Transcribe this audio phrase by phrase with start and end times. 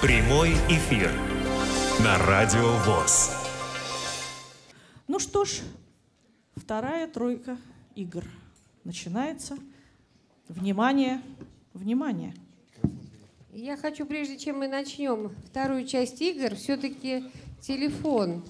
[0.00, 1.10] Прямой эфир
[2.04, 3.32] на Радио ВОЗ.
[5.08, 5.58] Ну что ж,
[6.54, 7.58] вторая тройка
[7.96, 8.22] игр
[8.84, 9.58] начинается.
[10.46, 11.20] Внимание,
[11.74, 12.32] внимание.
[13.52, 17.24] Я хочу, прежде чем мы начнем вторую часть игр, все-таки
[17.60, 18.44] телефон.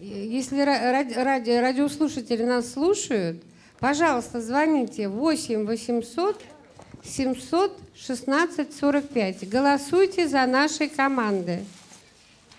[0.00, 3.42] Если ради, ради, радиослушатели нас слушают,
[3.80, 6.40] пожалуйста, звоните 8 800
[7.04, 9.48] 716 45.
[9.48, 11.64] Голосуйте за наши команды.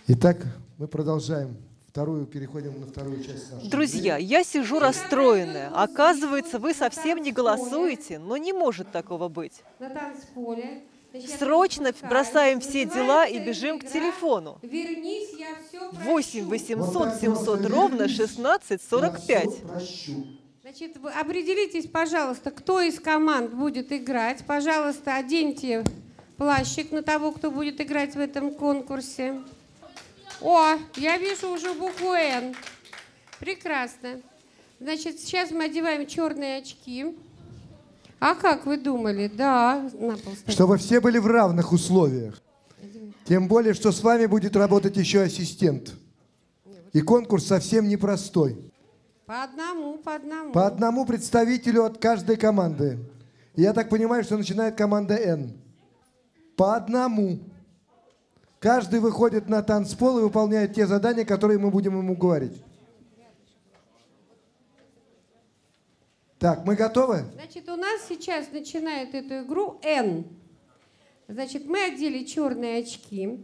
[0.07, 0.38] Итак,
[0.77, 1.55] мы продолжаем.
[1.88, 5.70] Вторую, переходим на вторую часть нашей Друзья, я сижу расстроенная.
[5.75, 9.61] Оказывается, вы совсем не голосуете, но не может такого быть.
[9.79, 10.81] На танцполе.
[11.37, 14.57] Срочно бросаем все дела и бежим к телефону.
[14.63, 19.49] Вернись, я все 8 800 700 ровно 16 45.
[20.63, 24.45] Значит, вы определитесь, пожалуйста, кто из команд будет играть.
[24.48, 25.84] Пожалуйста, оденьте
[26.38, 29.41] плащик на того, кто будет играть в этом конкурсе.
[30.40, 32.55] О, я вижу уже букву «Н».
[33.41, 34.21] Прекрасно.
[34.79, 37.13] Значит, сейчас мы одеваем черные очки.
[38.21, 39.27] А как вы думали?
[39.27, 40.55] Да, на пол ставь.
[40.55, 42.41] Чтобы все были в равных условиях.
[43.26, 45.91] Тем более, что с вами будет работать еще ассистент.
[46.93, 48.71] И конкурс совсем непростой.
[49.26, 50.52] По одному, по одному.
[50.52, 52.99] По одному представителю от каждой команды.
[53.55, 55.54] Я так понимаю, что начинает команда N.
[56.57, 57.40] По одному.
[58.60, 62.62] Каждый выходит на танцпол и выполняет те задания, которые мы будем ему говорить.
[66.40, 67.24] Так, мы готовы?
[67.35, 70.25] Значит, у нас сейчас начинает эту игру N.
[71.30, 73.40] Значит, мы одели черные очки,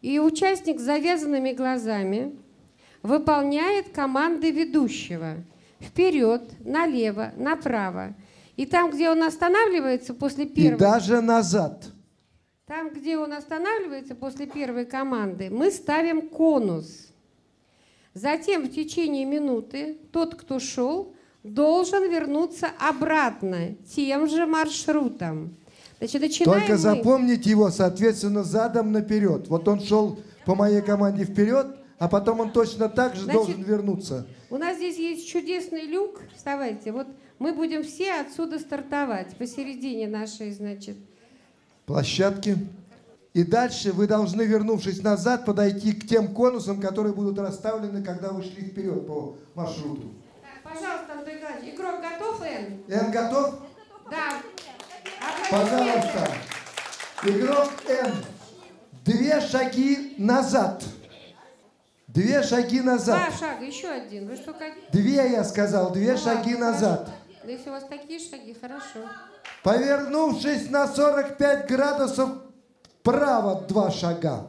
[0.00, 2.38] и участник с завязанными глазами
[3.06, 5.36] выполняет команды ведущего.
[5.80, 8.14] Вперед, налево, направо.
[8.56, 10.78] И там, где он останавливается после И первого...
[10.78, 11.86] даже назад.
[12.66, 17.08] Там, где он останавливается после первой команды, мы ставим конус.
[18.14, 21.14] Затем в течение минуты тот, кто шел,
[21.44, 25.54] должен вернуться обратно тем же маршрутом.
[25.98, 26.78] Значит, начинаем Только мы.
[26.78, 29.48] запомните его, соответственно, задом наперед.
[29.48, 33.62] Вот он шел по моей команде вперед, а потом он точно так же Значит, должен
[33.62, 34.26] вернуться.
[34.50, 36.20] У нас здесь есть чудесный люк.
[36.34, 36.92] Вставайте.
[36.92, 37.06] Вот
[37.38, 39.36] мы будем все отсюда стартовать.
[39.36, 40.96] Посередине нашей, значит.
[41.86, 42.56] Площадки.
[43.32, 48.42] И дальше вы должны, вернувшись назад, подойти к тем конусам, которые будут расставлены, когда вы
[48.42, 50.08] шли вперед по маршруту.
[50.42, 52.82] Так, пожалуйста, Антон Николаевич, игрок готов, Эн?
[52.88, 53.54] Н готов?
[54.10, 54.42] Да.
[55.50, 56.32] Пожалуйста.
[57.24, 58.12] Игрок Н.
[59.04, 60.82] Две шаги назад.
[62.16, 63.28] Две шаги назад.
[63.28, 64.26] Два шага, еще один.
[64.26, 64.72] Вы что, как...
[64.90, 67.10] Две, я сказал, две Ну шаги ладно, назад.
[67.44, 69.06] Да если у вас такие шаги, хорошо.
[69.62, 72.30] Повернувшись на 45 градусов
[73.00, 74.46] вправо два шага.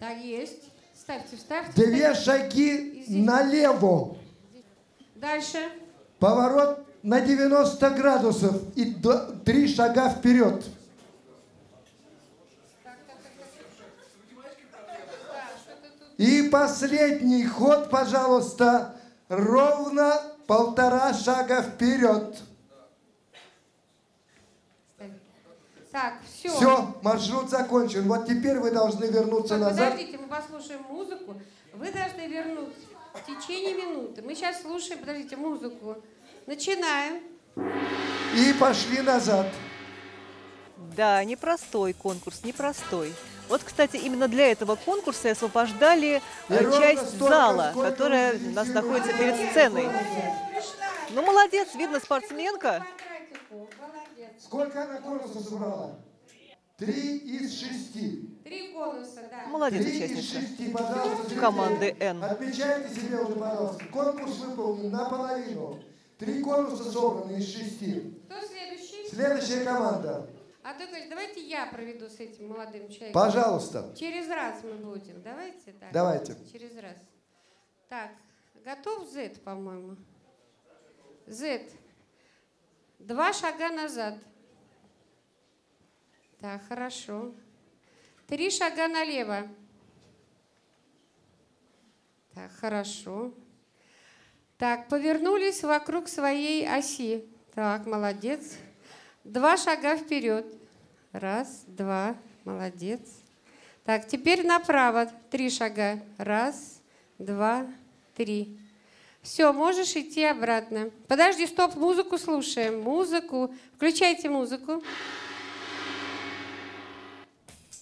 [0.00, 0.72] Так, есть.
[1.00, 1.72] Ставьте, вставьте.
[1.72, 2.24] Две ставьте.
[2.24, 4.16] шаги налево.
[5.14, 5.58] Дальше.
[6.18, 8.96] Поворот на 90 градусов и
[9.44, 10.64] три шага вперед.
[16.22, 18.94] И последний ход, пожалуйста,
[19.28, 22.38] ровно полтора шага вперед.
[25.90, 26.48] Так, все.
[26.48, 28.06] Все, маршрут закончен.
[28.06, 29.90] Вот теперь вы должны вернуться назад.
[29.90, 31.34] Подождите, мы послушаем музыку.
[31.74, 34.22] Вы должны вернуться в течение минуты.
[34.22, 35.96] Мы сейчас слушаем, подождите, музыку.
[36.46, 37.20] Начинаем.
[38.36, 39.48] И пошли назад.
[40.96, 43.12] Да, непростой конкурс, непростой.
[43.52, 49.50] Вот, кстати, именно для этого конкурса освобождали часть зала, сколько которая у нас находится перед
[49.50, 49.90] сценой.
[51.10, 52.82] Ну, молодец, видно, спортсменка.
[54.38, 55.98] Сколько она конусов собрала?
[56.78, 58.30] Три из шести.
[58.42, 59.46] Три конуса, да.
[59.48, 60.40] Молодец, Три из участница.
[60.40, 61.34] шести, пожалуйста.
[61.38, 62.24] Команды «Н».
[62.24, 63.84] Отмечайте себе уже, пожалуйста.
[63.92, 65.78] Конкурс выполнен наполовину.
[66.18, 68.18] Три конуса собраны из шести.
[68.30, 69.10] Кто следующий?
[69.10, 70.26] Следующая команда.
[70.62, 73.12] А ты говоришь, давайте я проведу с этим молодым человеком.
[73.12, 73.92] Пожалуйста.
[73.98, 75.20] Через раз мы будем.
[75.22, 75.92] Давайте так.
[75.92, 76.36] Давайте.
[76.52, 76.96] Через раз.
[77.88, 78.12] Так,
[78.64, 79.96] готов Z, по-моему?
[81.26, 81.68] Z.
[83.00, 84.14] Два шага назад.
[86.40, 87.34] Так, хорошо.
[88.28, 89.48] Три шага налево.
[92.34, 93.34] Так, хорошо.
[94.58, 97.28] Так, повернулись вокруг своей оси.
[97.54, 98.56] Так, молодец.
[99.24, 100.46] Два шага вперед.
[101.12, 103.00] Раз, два, молодец.
[103.84, 105.06] Так, теперь направо.
[105.30, 106.00] Три шага.
[106.18, 106.80] Раз,
[107.18, 107.66] два,
[108.16, 108.58] три.
[109.22, 110.90] Все, можешь идти обратно.
[111.06, 112.82] Подожди, стоп, музыку слушаем.
[112.82, 113.54] Музыку.
[113.76, 114.82] Включайте музыку.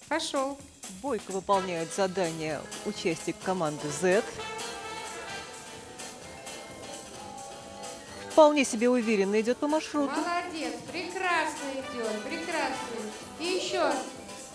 [0.09, 0.59] Пошел.
[1.03, 4.23] Бойко выполняет задание участник команды Z.
[8.31, 10.12] Вполне себе уверенно идет по маршруту.
[10.12, 13.00] Молодец, прекрасно идет, прекрасно.
[13.41, 13.93] И еще,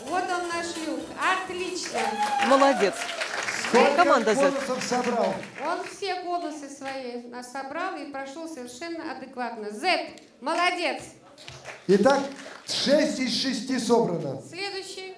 [0.07, 1.99] вот он наш люк, отлично.
[2.47, 2.93] Молодец.
[3.67, 4.53] Сколько Команда Z.
[4.81, 5.33] собрал?
[5.65, 9.69] Он все конусы свои нас собрал и прошел совершенно адекватно.
[9.71, 11.03] Z, молодец.
[11.87, 12.23] Итак,
[12.67, 14.41] 6 из 6 собрано.
[14.41, 15.15] Следующий.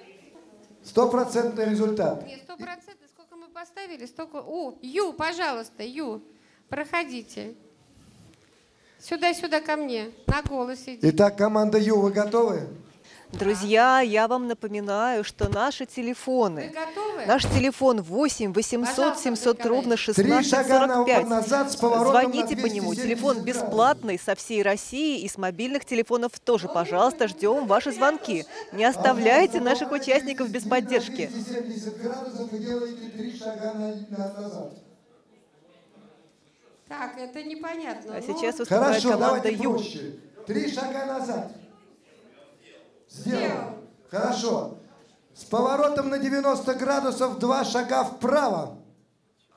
[0.82, 2.26] Стопроцентный результат.
[2.26, 3.08] Нет, сто процентов.
[3.14, 4.36] Сколько мы поставили, столько...
[4.36, 6.22] О, Ю, пожалуйста, Ю,
[6.68, 7.54] проходите.
[9.00, 10.98] Сюда-сюда ко мне, на голос иди.
[11.02, 12.68] Итак, команда Ю, вы готовы?
[13.30, 16.72] Друзья, я вам напоминаю, что наши Вы телефоны.
[16.74, 17.26] готовы?
[17.26, 21.26] Наш телефон 8 800 Пожалуйста, 700 ровно Три шага на- 1645.
[21.28, 22.94] назад с поворотом Звоните на по нему.
[22.94, 26.68] 270 Телефон бесплатный со всей России и с мобильных телефонов тоже.
[26.68, 28.46] Пожалуйста, ждем ваши звонки.
[28.72, 31.26] Не оставляйте наших участников без поддержки.
[31.26, 34.72] 270 градусов и делаете три шага на- на- назад.
[36.88, 38.16] Так, это непонятно.
[38.16, 39.72] А сейчас выступает Хорошо, команда давайте Ю.
[39.72, 40.18] проще.
[40.46, 41.52] Три шага назад.
[43.08, 43.40] Сделал.
[43.40, 43.74] Сделал.
[44.10, 44.78] Хорошо.
[45.34, 48.78] С поворотом на 90 градусов два шага вправо.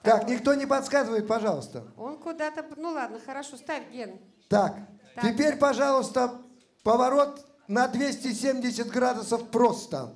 [0.04, 1.86] Так, никто не подсказывает, пожалуйста.
[1.98, 2.66] Он куда-то...
[2.76, 4.20] Ну ладно, хорошо, ставь, Ген.
[4.50, 4.76] Так,
[5.16, 5.24] Так.
[5.24, 6.42] теперь, пожалуйста,
[6.84, 10.14] поворот на 270 градусов просто.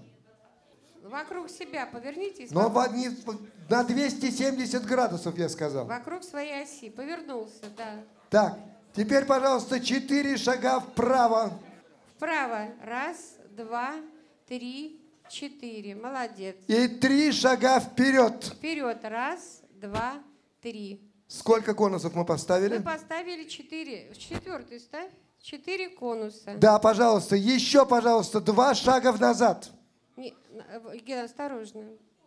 [1.09, 2.49] Вокруг себя повернитесь.
[2.51, 3.09] Но вокруг, одни-
[3.69, 5.85] на 270 градусов, я сказал.
[5.85, 6.89] вокруг своей оси.
[6.89, 8.03] Повернулся, да.
[8.29, 8.57] Так,
[8.95, 11.51] теперь, пожалуйста, 4 шага вправо.
[12.15, 12.69] Вправо.
[12.83, 13.93] Раз, два,
[14.47, 14.99] три,
[15.29, 15.95] четыре.
[15.95, 16.55] Молодец.
[16.67, 18.43] И три шага вперед.
[18.45, 18.97] Вперед.
[19.03, 20.13] Раз, два,
[20.61, 21.01] три.
[21.27, 22.77] Сколько конусов мы Мы поставили?
[22.79, 24.11] поставили четыре.
[24.17, 25.11] Четвертый ставь.
[25.41, 26.55] Четыре конуса.
[26.57, 29.69] Да, пожалуйста, еще, пожалуйста, два шага назад.
[30.15, 30.33] Не,
[30.69, 31.83] э, осторожно.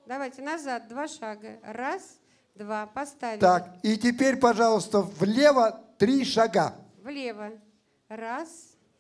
[0.07, 0.89] Давайте назад.
[0.89, 1.59] Два шага.
[1.63, 2.19] Раз,
[2.55, 2.87] два.
[2.87, 3.41] Поставили.
[3.41, 6.75] Так, и теперь, пожалуйста, влево три шага.
[7.03, 7.51] Влево.
[8.09, 8.49] Раз,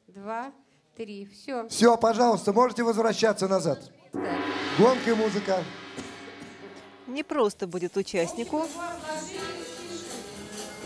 [0.07, 0.53] два,
[0.97, 1.27] три.
[1.27, 1.69] Все.
[1.69, 3.91] Все, пожалуйста, можете возвращаться назад.
[4.79, 5.63] Гонка и музыка.
[7.07, 8.67] Не просто будет участнику,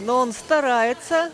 [0.01, 1.33] но он старается.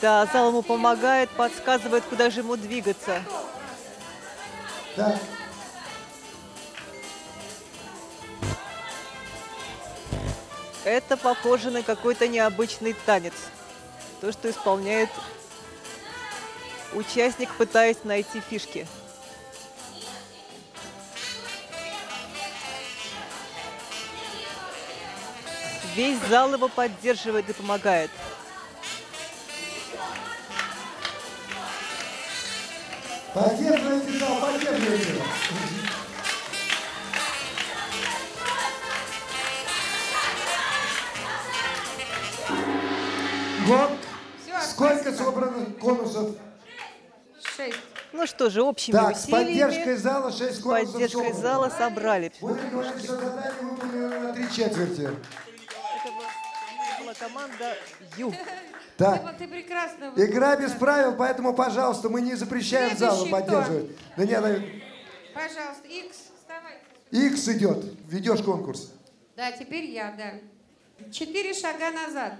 [0.00, 3.22] Да, зал ему помогает, подсказывает, куда же ему двигаться.
[4.94, 5.16] Так,
[10.86, 13.32] Это похоже на какой-то необычный танец.
[14.20, 15.10] То, что исполняет
[16.92, 18.86] участник, пытаясь найти фишки.
[25.96, 28.12] Весь зал его поддерживает и помогает.
[33.36, 35.12] Поддерживайте зал, поддерживайте.
[43.66, 43.90] Гонг.
[44.44, 45.16] Всё, Сколько спасибо.
[45.24, 46.30] собрано конусов?
[47.56, 47.76] Шесть.
[48.12, 51.40] Ну что же, общими Так, с усилиями, поддержкой зала 6 с конусов поддержкой собрано.
[51.40, 52.32] зала собрали.
[52.40, 55.02] Будем говорить, что задание выполнено на три четверти.
[55.02, 57.76] Это была- была команда
[58.16, 58.32] Ю.
[58.96, 60.12] Так, Ты, ты прекрасно.
[60.16, 63.90] игра без правил, поэтому, пожалуйста, мы не запрещаем залу поддерживать.
[64.16, 64.40] Да нет,
[65.34, 66.78] Пожалуйста, Икс, вставай.
[67.10, 68.92] X идет, ведешь конкурс.
[69.36, 71.10] Да, теперь я, да.
[71.10, 72.34] Четыре шага назад.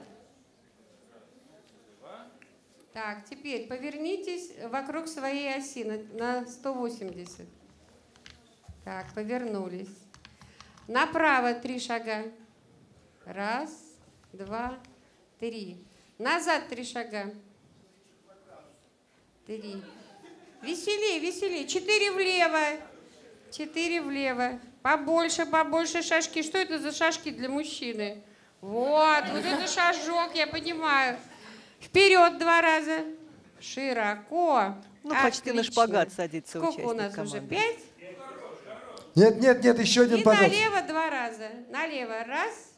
[2.94, 5.98] Так, теперь повернитесь вокруг своей оси на,
[6.40, 7.46] на 180.
[8.82, 9.94] Так, повернулись.
[10.88, 12.32] Направо три шага.
[13.26, 13.70] Раз,
[14.32, 14.78] два,
[15.38, 15.84] три.
[16.18, 17.32] Назад три шага.
[19.46, 19.82] Три.
[20.62, 21.66] Веселее, веселее.
[21.66, 22.80] Четыре влево.
[23.52, 24.58] Четыре влево.
[24.82, 26.42] Побольше, побольше шажки.
[26.42, 28.22] Что это за шажки для мужчины?
[28.60, 31.18] Вот, вот это шажок, я понимаю.
[31.80, 33.04] Вперед два раза.
[33.60, 34.74] Широко.
[35.02, 35.72] Ну, почти на Отлично.
[35.72, 37.38] шпагат садится Сколько у нас уже?
[37.38, 37.48] команды.
[37.54, 37.78] Пять?
[39.14, 40.52] Нет, нет, нет, еще один, И пожалуйста.
[40.56, 41.50] налево два раза.
[41.70, 42.24] Налево.
[42.24, 42.72] Раз,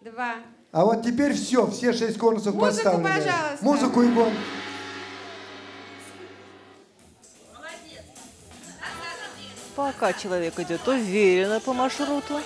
[0.00, 0.36] два.
[0.70, 3.08] А вот теперь все, все шесть конусов Музыку, поставлены.
[3.08, 3.58] пожалуйста.
[3.64, 4.34] Музыку и гонг.
[9.74, 12.40] Пока человек идет уверенно по маршруту.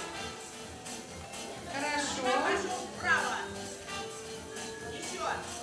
[1.72, 2.46] Хорошо.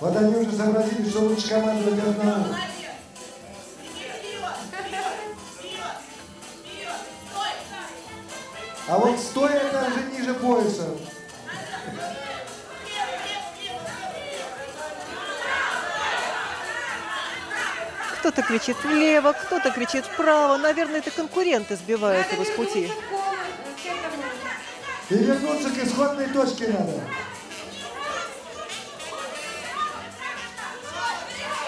[0.00, 2.46] Вот они уже сообразили, что лучше командовать одному.
[8.88, 10.88] А вот стоя это уже ниже пояса.
[18.20, 20.58] Кто-то кричит влево, кто-то кричит вправо.
[20.58, 22.92] Наверное, это конкуренты сбивают Надо его с пути.
[25.08, 27.00] И вернуться к исходной точке надо.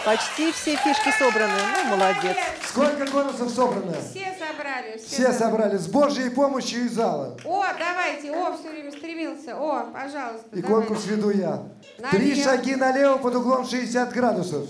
[0.04, 1.54] Почти все фишки собраны.
[1.84, 2.36] Ну, молодец.
[2.68, 3.94] Сколько конусов собрано?
[4.10, 4.98] Все собрали.
[4.98, 7.38] Все, Все собрали с Божьей помощью из зала.
[7.46, 8.30] О, давайте.
[8.30, 9.56] О, все время стремился.
[9.56, 10.48] О, пожалуйста.
[10.52, 10.68] И давайте.
[10.68, 11.62] конкурс веду я.
[12.10, 12.44] Три Налево.
[12.44, 14.66] шаги налево под углом 60 градусов.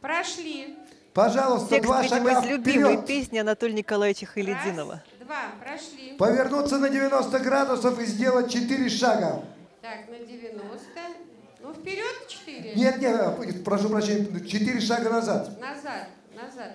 [0.00, 0.76] Прошли.
[1.14, 3.06] Пожалуйста, Текст, два видимо, шага из любимой вперед.
[3.06, 4.94] песни Анатолия Николаевича Хайрединова.
[4.94, 5.36] Раз, два.
[5.64, 6.16] Прошли.
[6.18, 9.44] Повернуться на 90 градусов и сделать 4 шага.
[9.80, 10.60] Так, на 90.
[11.60, 12.74] Ну, вперед 4.
[12.74, 15.60] Нет, нет, прошу прощения, 4 шага назад.
[15.60, 16.72] Назад, назад.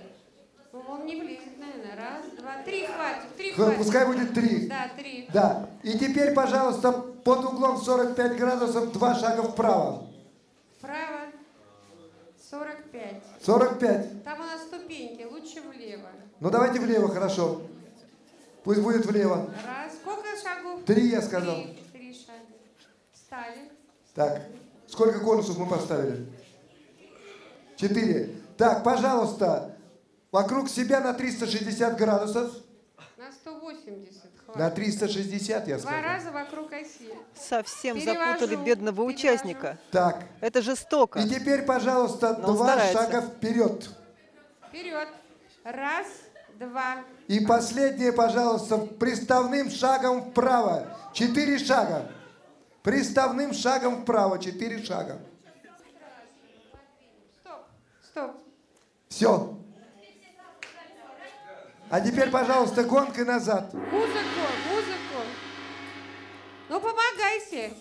[0.71, 1.97] Ну, он не влезет, наверное.
[1.97, 3.35] Раз, два, три хватит.
[3.35, 3.77] Три хватит.
[3.77, 4.67] Пускай будет 3.
[4.67, 5.27] Да, три.
[5.33, 5.69] Да.
[5.83, 10.07] И теперь, пожалуйста, под углом 45 градусов два шага вправо.
[10.77, 11.18] Вправо.
[12.49, 13.21] 45.
[13.45, 14.23] 45.
[14.23, 16.09] Там у нас ступеньки, лучше влево.
[16.39, 17.61] Ну давайте влево, хорошо.
[18.63, 19.53] Пусть будет влево.
[19.65, 19.93] Раз.
[20.01, 20.83] Сколько шагов?
[20.85, 21.55] Три, я сказал.
[21.55, 22.39] Три, Три шага.
[23.13, 23.71] Встали.
[24.15, 24.41] Так,
[24.87, 26.25] сколько конусов мы поставили?
[27.77, 28.35] Четыре.
[28.57, 29.77] Так, пожалуйста,
[30.31, 32.51] вокруг себя на 360 градусов.
[33.17, 34.28] На 180 хватит.
[34.55, 36.01] На 360, я Два сказал.
[36.03, 37.09] раза вокруг оси.
[37.35, 39.15] Совсем Перевожу, запутали бедного перевожу.
[39.17, 39.77] участника.
[39.91, 41.19] Так, Это жестоко.
[41.19, 42.93] и теперь, пожалуйста, Но два старается.
[43.03, 43.89] шага вперед.
[44.67, 45.07] Вперед.
[45.63, 46.07] Раз,
[46.59, 46.97] два.
[47.27, 50.87] И последнее, пожалуйста, приставным шагом вправо.
[51.13, 52.09] Четыре шага.
[52.81, 54.39] Приставным шагом вправо.
[54.39, 55.19] Четыре шага.
[57.41, 57.61] Стоп.
[58.03, 58.31] Стоп.
[59.09, 59.58] Все.
[61.91, 63.73] А теперь, пожалуйста, гонкой назад.
[63.73, 65.23] Музыку, музыку.
[66.69, 67.73] Ну, помогайте.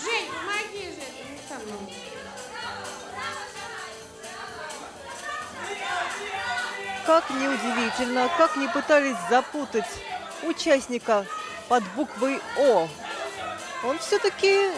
[0.00, 1.90] Жень, помоги же этому самому.
[7.04, 9.84] Как неудивительно, как не пытались запутать
[10.44, 11.26] участника
[11.68, 12.88] под буквой О.
[13.82, 14.70] Он все-таки,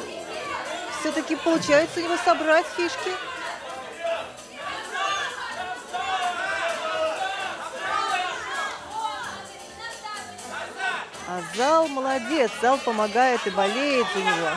[1.01, 3.11] все-таки получается у него собрать фишки.
[11.37, 14.49] А зал молодец, зал помогает и болеет за него.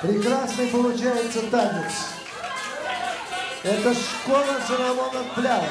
[0.00, 1.92] Прекрасный получается танец.
[3.64, 5.66] Это школа Соломона Плява.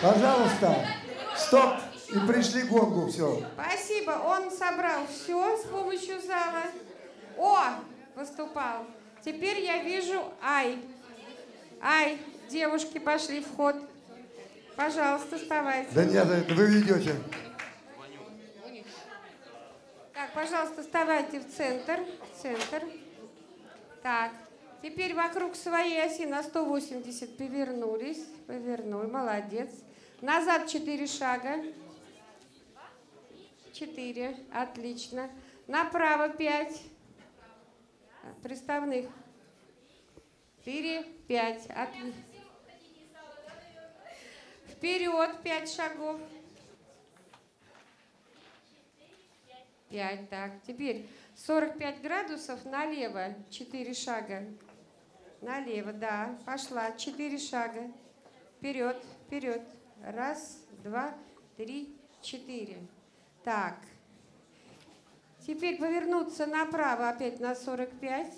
[0.00, 0.86] Пожалуйста,
[1.36, 1.87] стоп.
[2.10, 3.42] И пришли к гонгу, все.
[3.54, 4.12] Спасибо.
[4.24, 6.64] Он собрал все с помощью зала.
[7.36, 7.58] О,
[8.14, 8.86] выступал.
[9.22, 10.78] Теперь я вижу Ай.
[11.82, 13.76] Ай, девушки пошли в ход.
[14.74, 15.90] Пожалуйста, вставайте.
[15.92, 17.14] Да нет, вы ведете.
[20.14, 22.00] Так, пожалуйста, вставайте в центр.
[22.32, 22.84] В центр.
[24.02, 24.32] Так.
[24.82, 28.24] Теперь вокруг своей оси на 180 повернулись.
[28.46, 29.06] Повернули.
[29.06, 29.68] Молодец.
[30.20, 31.56] Назад 4 шага.
[33.78, 34.36] 4.
[34.52, 35.30] Отлично.
[35.66, 36.82] Направо 5.
[38.42, 39.06] Приставных.
[40.64, 41.66] 4, 5.
[41.70, 42.12] Отлично.
[44.66, 46.20] Вперед 5 шагов.
[49.90, 50.52] Пять, так.
[50.66, 54.44] Теперь 45 градусов налево, 4 шага.
[55.40, 56.38] Налево, да.
[56.44, 57.90] Пошла, 4 шага.
[58.56, 59.62] Вперед, вперед.
[60.02, 61.14] Раз, два,
[61.56, 62.78] три, четыре.
[63.44, 63.76] Так.
[65.46, 68.32] Теперь повернуться направо опять на 45.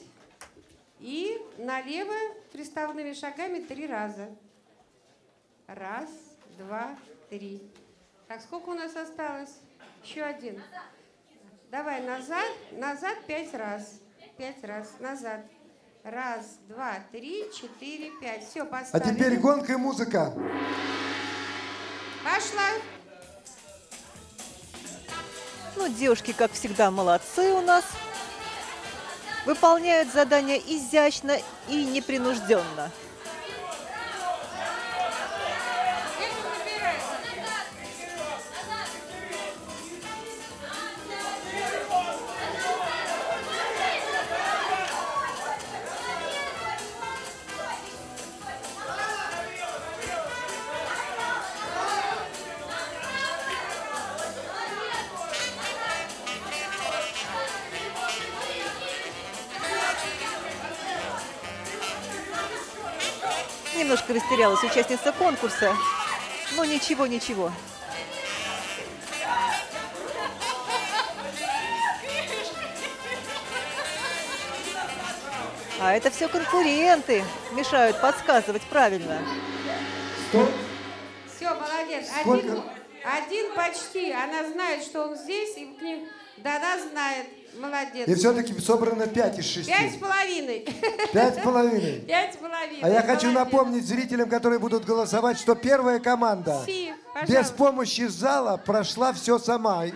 [1.01, 2.15] И налево
[2.53, 4.29] приставными шагами три раза.
[5.67, 6.11] Раз,
[6.59, 6.97] два,
[7.31, 7.63] три.
[8.29, 9.57] Так, сколько у нас осталось?
[10.05, 10.61] Еще один.
[11.71, 14.01] Давай назад, назад пять раз.
[14.37, 15.41] Пять раз, назад.
[16.03, 18.47] Раз, два, три, четыре, пять.
[18.47, 19.15] Все, А поставили.
[19.15, 20.33] теперь гонка и музыка.
[22.25, 22.69] Пошла.
[25.77, 27.85] Ну, девушки, как всегда, молодцы у нас.
[29.47, 32.91] Выполняют задание изящно и непринужденно.
[63.91, 65.77] Немножко растерялась участница конкурса.
[66.55, 67.51] Но ничего, ничего.
[75.81, 79.19] А это все конкуренты мешают подсказывать правильно.
[80.29, 80.49] Стоп.
[81.35, 82.07] Все, молодец.
[82.21, 82.47] Сколько?
[82.47, 82.63] Один,
[83.03, 84.13] один почти.
[84.13, 86.09] Она знает, что он здесь, и к ним...
[86.37, 87.27] Да, она знает.
[87.59, 88.09] Молодец.
[88.09, 89.69] И все-таки собрано 5 из 6.
[89.69, 90.67] Пять с половиной.
[91.13, 92.01] Пять с половиной.
[92.09, 92.81] Пять с половиной.
[92.83, 93.53] А я хочу Молодец.
[93.53, 96.93] напомнить зрителям, которые будут голосовать, что первая команда Си,
[97.29, 99.85] без помощи зала прошла все сама.
[99.87, 99.93] Эн,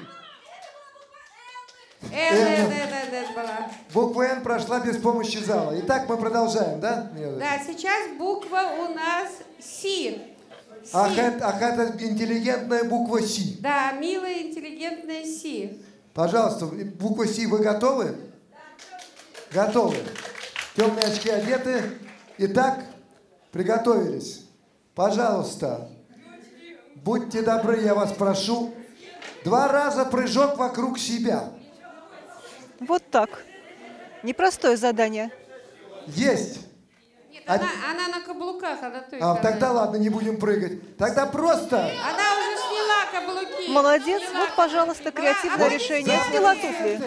[2.13, 3.71] эн, эн, эн была.
[3.93, 5.79] Буква Н прошла без помощи зала.
[5.81, 7.11] Итак, мы продолжаем, да?
[7.39, 9.29] Да, сейчас буква у нас
[9.61, 10.21] Си.
[10.93, 13.57] Ах, это, ах, это интеллигентная буква Си.
[13.61, 15.81] Да, милая, интеллигентная Си.
[16.15, 18.17] Пожалуйста, буква Си, вы готовы?
[19.53, 19.97] Готовы.
[20.77, 21.83] Темные очки одеты.
[22.39, 22.85] Итак,
[23.51, 24.47] приготовились.
[24.95, 25.91] Пожалуйста,
[26.95, 28.73] будьте добры, я вас прошу.
[29.45, 31.51] Два раза прыжок вокруг себя.
[32.79, 33.45] Вот так.
[34.23, 35.31] Непростое задание.
[36.07, 36.64] Есть.
[37.47, 40.97] А- она, она на каблуках, Анатолий А, тогда ладно, не будем прыгать.
[40.97, 43.69] Тогда просто Она уже сняла каблуки.
[43.71, 44.23] Молодец.
[44.23, 46.21] Сняла Вот, пожалуйста, креативное Она решение.
[46.31, 47.01] сняла Сняла туфли.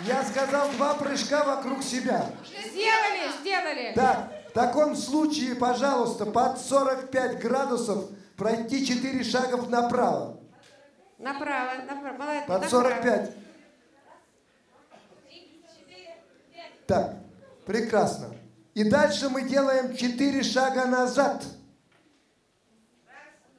[0.00, 2.26] Я сказал два прыжка вокруг себя.
[2.46, 3.92] Сделали, сделали.
[3.94, 8.04] Так, в таком случае, пожалуйста, под 45 градусов
[8.36, 10.38] пройти 4 шага направо.
[11.18, 12.18] Направо, направо.
[12.18, 12.44] Молодец.
[12.46, 12.68] Под направо.
[12.70, 13.30] 45.
[16.86, 17.16] Так,
[17.66, 18.34] прекрасно.
[18.74, 21.44] И дальше мы делаем 4 шага назад.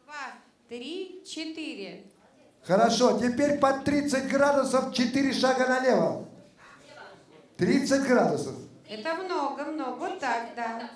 [0.05, 0.33] Два,
[0.69, 2.03] три, четыре.
[2.63, 6.27] Хорошо, теперь под 30 градусов 4 шага налево.
[7.57, 8.55] 30 градусов.
[8.89, 9.97] Это много, много.
[9.97, 10.89] Вот так, да.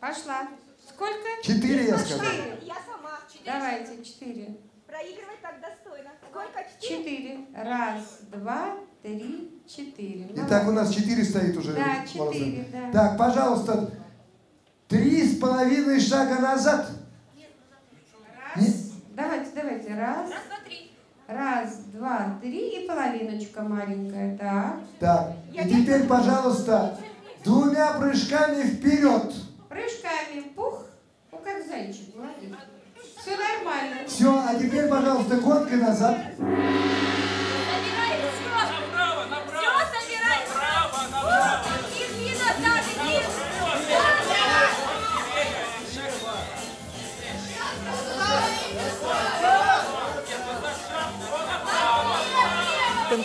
[0.00, 0.48] Пошла.
[0.88, 1.28] Сколько?
[1.42, 2.26] 4 я сказал.
[2.26, 2.58] Четыре.
[2.62, 3.18] Я сама.
[3.44, 4.56] Давайте, четыре.
[4.86, 6.10] Проигрывать так достойно.
[6.30, 6.64] Сколько?
[6.80, 6.98] Четыре?
[6.98, 7.46] Четыре.
[7.54, 10.28] Раз, два, три, четыре.
[10.36, 11.72] Итак, у нас 4 стоит уже.
[11.72, 12.90] Да, четыре, да.
[12.92, 13.90] Так, пожалуйста,
[14.88, 16.90] три с половиной шага назад.
[18.54, 18.92] Раз.
[19.14, 19.94] Давайте, давайте.
[19.94, 20.30] Раз.
[20.30, 20.92] Раз, два, три.
[21.26, 24.36] Раз, два, три и половиночка маленькая.
[24.36, 24.80] Так.
[24.98, 26.98] Так, и теперь, пожалуйста,
[27.44, 29.32] двумя прыжками вперед.
[29.68, 30.42] Прыжками.
[30.54, 30.84] Пух.
[31.30, 32.14] Ну, как зайчик.
[32.14, 32.58] Молодец.
[33.18, 34.06] Все нормально.
[34.06, 36.18] Все, а теперь, пожалуйста, гонкой назад.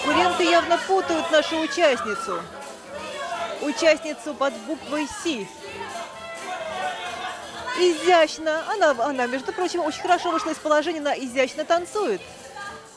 [0.08, 2.41] Конкуренты явно путают нашу участницу.
[3.62, 5.46] Участницу под буквой Си.
[7.78, 8.63] Изящно.
[8.72, 12.22] Она, она, между прочим, очень хорошо вышла из положения, она изящно танцует.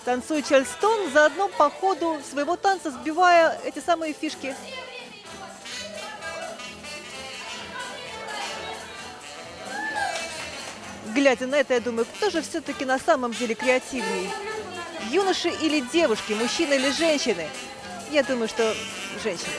[0.04, 4.54] Танцует Чарльстон, заодно по ходу своего танца сбивая эти самые фишки.
[11.12, 14.30] Глядя на это, я думаю, кто же все-таки на самом деле креативней?
[15.10, 17.46] Юноши или девушки, мужчины или женщины?
[18.10, 18.74] Я думаю, что
[19.22, 19.52] женщины.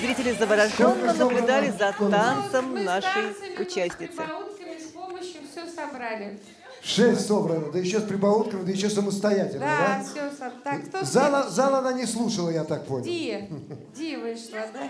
[0.00, 4.22] Зрители завороженно наблюдали за танцем нашей участницы.
[4.22, 6.38] С помощью все собрали.
[6.82, 10.04] Шесть собрано, да еще с прибаутками, да еще самостоятельно, Да, да?
[10.04, 10.50] все.
[10.62, 13.04] Так, кто Зала, зала она не слушала, я так понял.
[13.04, 13.48] Ди.
[13.96, 14.88] Ди вышла, да?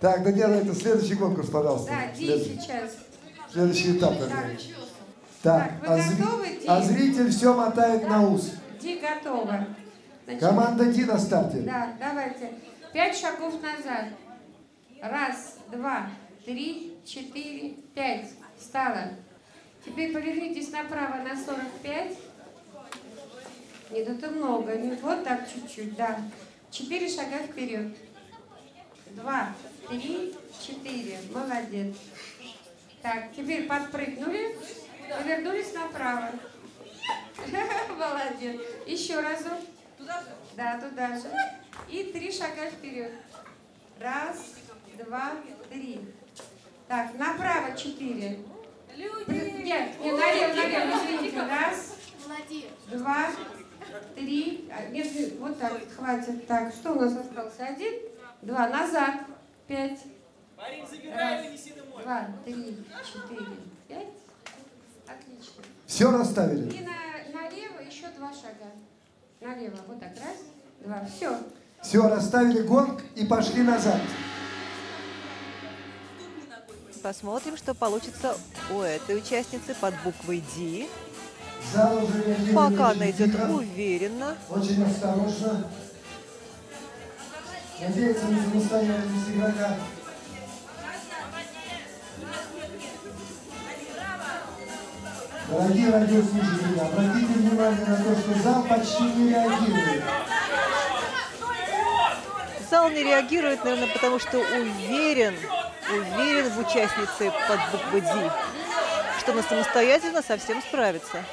[0.00, 1.90] Так, Данила, это следующий конкурс, пожалуйста.
[1.90, 2.96] Да, Ди сейчас.
[3.52, 4.14] Следующий этап.
[4.18, 4.56] Так.
[5.42, 6.66] Так, а, зри- готовы, Ди?
[6.66, 8.52] а зритель все мотает на ус.
[8.80, 9.66] Ди готова.
[10.24, 11.58] Значит, Команда Ди на старте.
[11.60, 12.52] Да, давайте.
[12.92, 14.06] Пять шагов назад.
[15.02, 16.08] Раз, два,
[16.44, 18.30] три, четыре, пять.
[18.58, 19.12] Встала.
[19.84, 22.12] Теперь повернитесь направо на 45.
[23.92, 24.72] Нет, это много.
[25.02, 26.20] Вот так чуть-чуть, да.
[26.70, 27.88] Четыре шага вперед.
[29.14, 29.52] Два,
[29.88, 31.18] три, четыре.
[31.32, 31.96] Молодец.
[33.02, 34.56] Так, теперь подпрыгнули,
[35.08, 36.30] повернулись направо.
[37.98, 38.60] Молодец.
[38.86, 39.58] Еще разок.
[40.56, 41.30] Да, туда же.
[41.88, 43.12] И три шага вперед.
[43.98, 44.54] Раз,
[45.04, 45.32] два,
[45.70, 46.00] три.
[46.88, 48.40] Так, направо четыре.
[49.26, 51.40] При- Нет, нет, налево, налево, извините.
[51.40, 51.94] Раз,
[52.90, 53.30] два,
[54.14, 54.68] три.
[54.70, 56.46] А, Нет, нет, вот так, хватит.
[56.46, 57.66] Так, что у нас остался?
[57.66, 57.94] Один,
[58.42, 59.20] два, назад.
[59.66, 60.00] Пять.
[60.56, 60.90] Раз,
[62.02, 63.46] два, три, четыре,
[63.88, 64.08] пять.
[65.06, 65.62] Отлично.
[65.86, 66.70] Все расставили.
[66.76, 68.72] И на, налево еще два шага.
[69.40, 69.78] Налево.
[69.86, 70.10] Вот так.
[70.16, 70.36] Раз,
[70.84, 71.04] два.
[71.06, 71.38] Все.
[71.82, 74.00] Все, расставили гонг и пошли назад.
[77.02, 78.36] Посмотрим, что получится
[78.70, 80.86] у этой участницы под буквой D.
[82.54, 84.36] Пока она идет уверенно.
[84.50, 85.66] Очень осторожно.
[87.80, 89.76] Надеется на самостоятельность игрока.
[95.48, 100.04] Дорогие радиослушатели, обратите внимание на то, что зал почти не реагирует.
[102.70, 105.34] Зал не реагирует, наверное, потому что уверен,
[105.90, 108.30] уверен в участнице под буквой D,
[109.20, 111.24] что она самостоятельно совсем справится.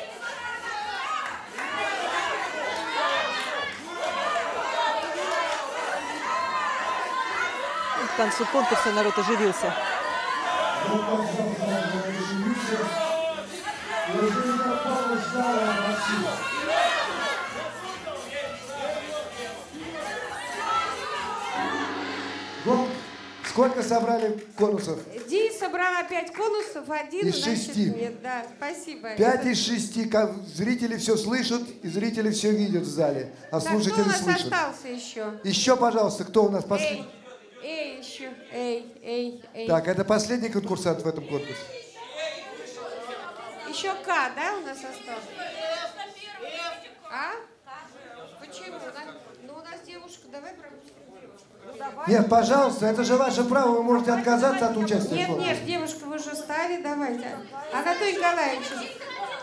[8.17, 9.71] К концу конкурса народ оживился.
[22.65, 22.87] Вот.
[23.49, 24.99] Сколько собрали конусов?
[25.27, 27.85] Ди собрала пять конусов, один, Из значит, шести.
[27.89, 28.21] нет.
[28.21, 29.09] Да, спасибо.
[29.15, 30.05] Пять из шести.
[30.05, 34.03] Ка- Зрители все слышат, и зрители все видят в зале, а Так, кто у слушатели
[34.07, 34.43] нас слышат.
[34.53, 35.39] остался еще?
[35.43, 37.05] Еще, пожалуйста, кто у нас последний?
[37.63, 39.67] Эй, еще, эй, эй, эй.
[39.67, 41.55] Так, это последний конкурсант в этом конкурсе.
[43.69, 45.27] Еще К, да, у нас остался?
[47.11, 47.31] А?
[48.39, 48.77] Почему?
[49.43, 52.07] Ну, у нас девушка, давай пропустим девушку.
[52.07, 56.15] Нет, пожалуйста, это же ваше право, вы можете отказаться от участия Нет, нет, девушка, вы
[56.15, 57.37] уже стали, давайте.
[57.73, 58.65] Анатолий Николаевич,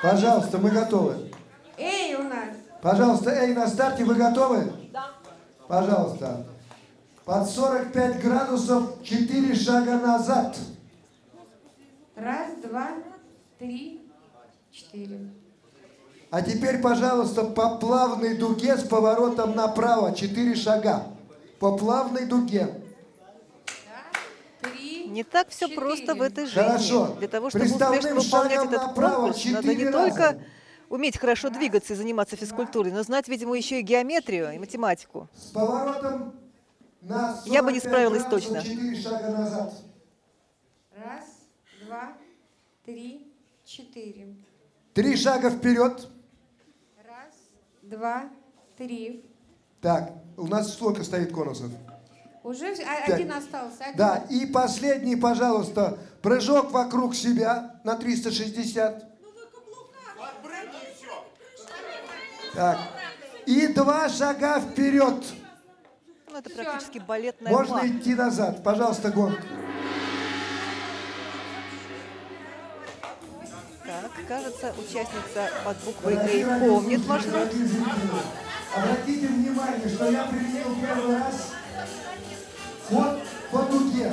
[0.03, 1.31] Пожалуйста, мы готовы.
[1.77, 2.49] эй, у нас.
[2.83, 4.73] Пожалуйста, эй, на старте вы готовы?
[4.93, 5.11] Да.
[5.69, 6.47] Пожалуйста.
[7.25, 10.59] Под 45 градусов 4 шага назад.
[12.17, 12.91] Раз, два,
[13.59, 14.07] три,
[14.71, 15.31] четыре.
[16.31, 21.07] А теперь, пожалуйста, по плавной дуге с поворотом направо 4 шага.
[21.61, 22.75] По плавной дуге.
[25.07, 25.81] Не так все четыре.
[25.81, 26.61] просто в этой жизни.
[26.61, 27.17] Хорошо.
[27.19, 29.99] Для того, чтобы Приставным успешно выполнять шагом этот направо конкурс, надо четыре не раза.
[29.99, 30.39] только
[30.91, 35.29] уметь хорошо двигаться и заниматься физкультурой, но знать, видимо, еще и геометрию и математику.
[35.35, 36.44] С поворотом на 45
[37.45, 38.63] Я бы не справилась точно.
[38.63, 39.75] 4 шага назад.
[40.97, 41.25] Раз,
[41.85, 42.13] два,
[42.85, 43.33] три,
[43.65, 44.37] четыре.
[44.95, 46.09] Три шага вперед.
[47.07, 47.35] Раз,
[47.83, 48.25] два,
[48.79, 49.29] три.
[49.83, 51.71] Так, у нас сколько стоит конусов?
[52.43, 53.85] Уже а- один остался.
[53.85, 53.97] Один.
[53.97, 59.11] Да, и последний, пожалуйста, прыжок вокруг себя на 360.
[62.55, 62.79] Так,
[63.47, 65.25] и два шага вперед.
[66.35, 67.87] Ну, это практически балетная Можно ма.
[67.87, 68.65] идти назад.
[68.65, 69.39] Пожалуйста, гонг.
[73.87, 77.35] Так, кажется, участница под буквой «Эй» помнит маршрут.
[78.75, 81.53] Обратите внимание, что я применил первый раз
[82.89, 83.21] ход
[83.53, 84.13] по дуге.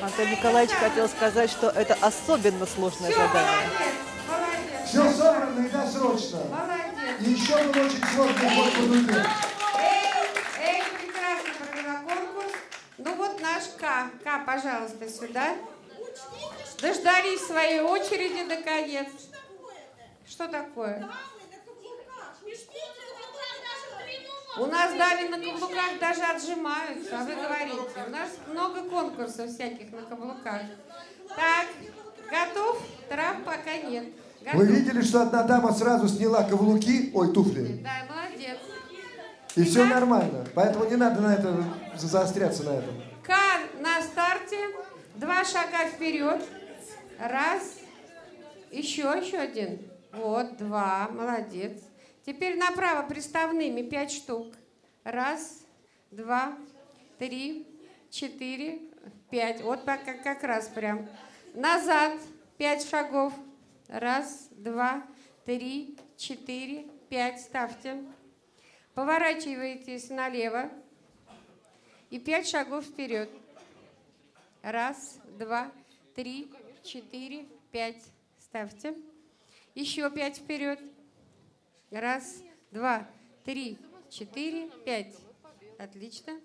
[0.00, 3.68] Антон Николаевич хотел сказать, что это особенно сложное задание.
[4.86, 6.38] Все собрано и досрочно.
[7.20, 9.26] И еще был очень сложный по дуге.
[9.78, 10.02] Эй,
[10.58, 12.52] эй, прекрасно провела конкурс.
[12.96, 14.10] Ну вот наш К.
[14.24, 15.54] К, пожалуйста, сюда.
[16.80, 19.08] Дождались своей очереди наконец.
[20.26, 21.10] Что такое?
[24.56, 28.04] У нас дали на каблуках даже отжимаются, а вы говорите.
[28.06, 30.62] У нас много конкурсов всяких на каблуках.
[31.28, 31.66] Так,
[32.30, 32.82] готов?
[33.10, 34.06] Трав пока нет.
[34.54, 38.58] Вы видели, что одна дама сразу сняла каблуки, ой, туфли, Да, молодец.
[39.54, 40.46] и все нормально.
[40.54, 41.64] Поэтому не надо на это
[41.96, 42.94] заостряться на этом.
[43.22, 43.32] К
[43.80, 44.56] на старте.
[45.16, 46.42] Два шага вперед.
[47.18, 47.76] Раз.
[48.70, 49.78] Еще, еще один.
[50.12, 51.08] Вот, два.
[51.12, 51.72] Молодец.
[52.24, 54.54] Теперь направо приставными пять штук.
[55.04, 55.58] Раз,
[56.10, 56.54] два,
[57.18, 57.66] три,
[58.10, 58.78] четыре,
[59.30, 59.60] пять.
[59.62, 61.08] Вот как, как раз прям.
[61.54, 62.14] Назад
[62.56, 63.32] пять шагов.
[63.90, 65.04] Раз, два,
[65.44, 67.40] три, четыре, пять.
[67.40, 68.04] Ставьте.
[68.94, 70.70] Поворачиваетесь налево.
[72.08, 73.28] И пять шагов вперед.
[74.62, 75.72] Раз, два,
[76.14, 76.52] три,
[76.84, 78.04] четыре, пять.
[78.38, 78.94] Ставьте.
[79.74, 80.78] Еще пять вперед.
[81.90, 83.10] Раз, два,
[83.44, 83.76] три,
[84.08, 85.16] четыре, пять.
[85.80, 86.40] Отлично.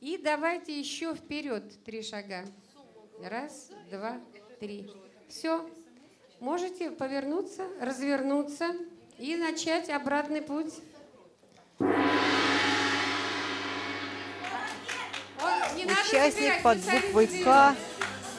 [0.00, 2.46] И давайте еще вперед три шага.
[3.22, 4.18] Раз, два,
[4.60, 4.90] три.
[5.28, 5.68] Все.
[6.40, 8.74] Можете повернуться, развернуться
[9.18, 10.72] и начать обратный путь.
[15.74, 17.26] Участник под буквой.
[17.44, 17.76] «К»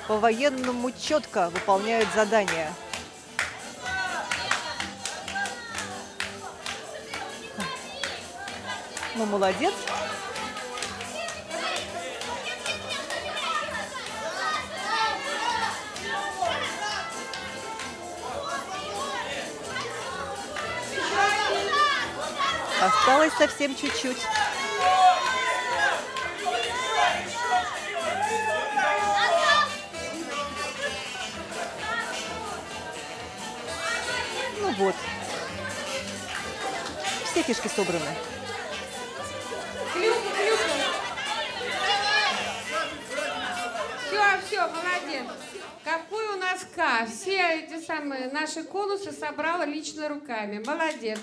[0.07, 2.73] по-военному четко выполняют задания.
[9.15, 9.73] Ну, молодец.
[22.81, 24.17] Осталось совсем чуть-чуть.
[34.59, 34.95] Ну вот.
[37.25, 38.03] Все фишки собраны.
[39.93, 40.63] Клюку, клюку.
[44.07, 45.27] Все, все, молодец.
[45.83, 47.05] Какой у нас К.
[47.05, 50.63] Все эти самые наши конусы собрала лично руками.
[50.65, 51.19] Молодец.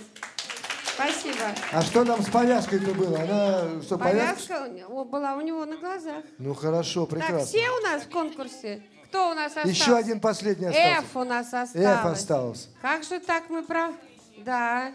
[0.98, 1.44] Спасибо.
[1.72, 3.20] А что там с повязкой-то было?
[3.20, 4.54] Она что, повязка?
[4.64, 6.24] Повязка была у него на глазах.
[6.38, 7.46] Ну хорошо, Так, прекрасно.
[7.46, 8.82] все у нас в конкурсе?
[9.04, 9.68] Кто у нас остался?
[9.68, 10.98] Еще один последний остался.
[10.98, 11.98] F у нас осталось.
[11.98, 12.68] F осталось.
[12.82, 13.92] Как же так мы про...
[14.38, 14.90] Да.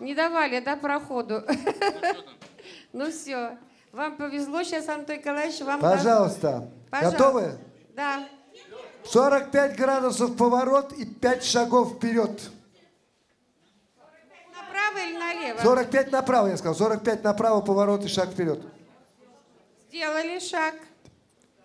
[0.00, 1.42] Не давали, да, проходу?
[2.92, 3.58] Ну все.
[3.92, 5.80] Вам повезло сейчас, Антон Николаевич, вам...
[5.80, 6.70] Пожалуйста.
[6.90, 7.18] Пожалуйста.
[7.18, 7.58] Готовы?
[7.94, 8.26] Да.
[9.04, 12.50] 45 градусов поворот и 5 шагов вперед.
[15.08, 15.60] Или налево?
[15.62, 16.74] 45 направо, я сказал.
[16.74, 18.60] 45 направо, поворот и шаг вперед.
[19.88, 20.74] Сделали шаг.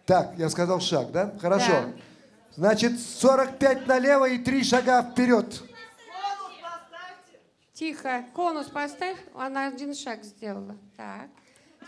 [0.06, 1.34] Так, я сказал шаг, да?
[1.41, 1.71] Хорошо.
[1.71, 1.93] Да.
[2.56, 5.62] Значит, 45 налево и 3 шага вперед.
[7.73, 8.25] Тихо.
[8.36, 9.17] Конус поставь.
[9.34, 10.77] Она один шаг сделала.
[10.95, 11.30] Так.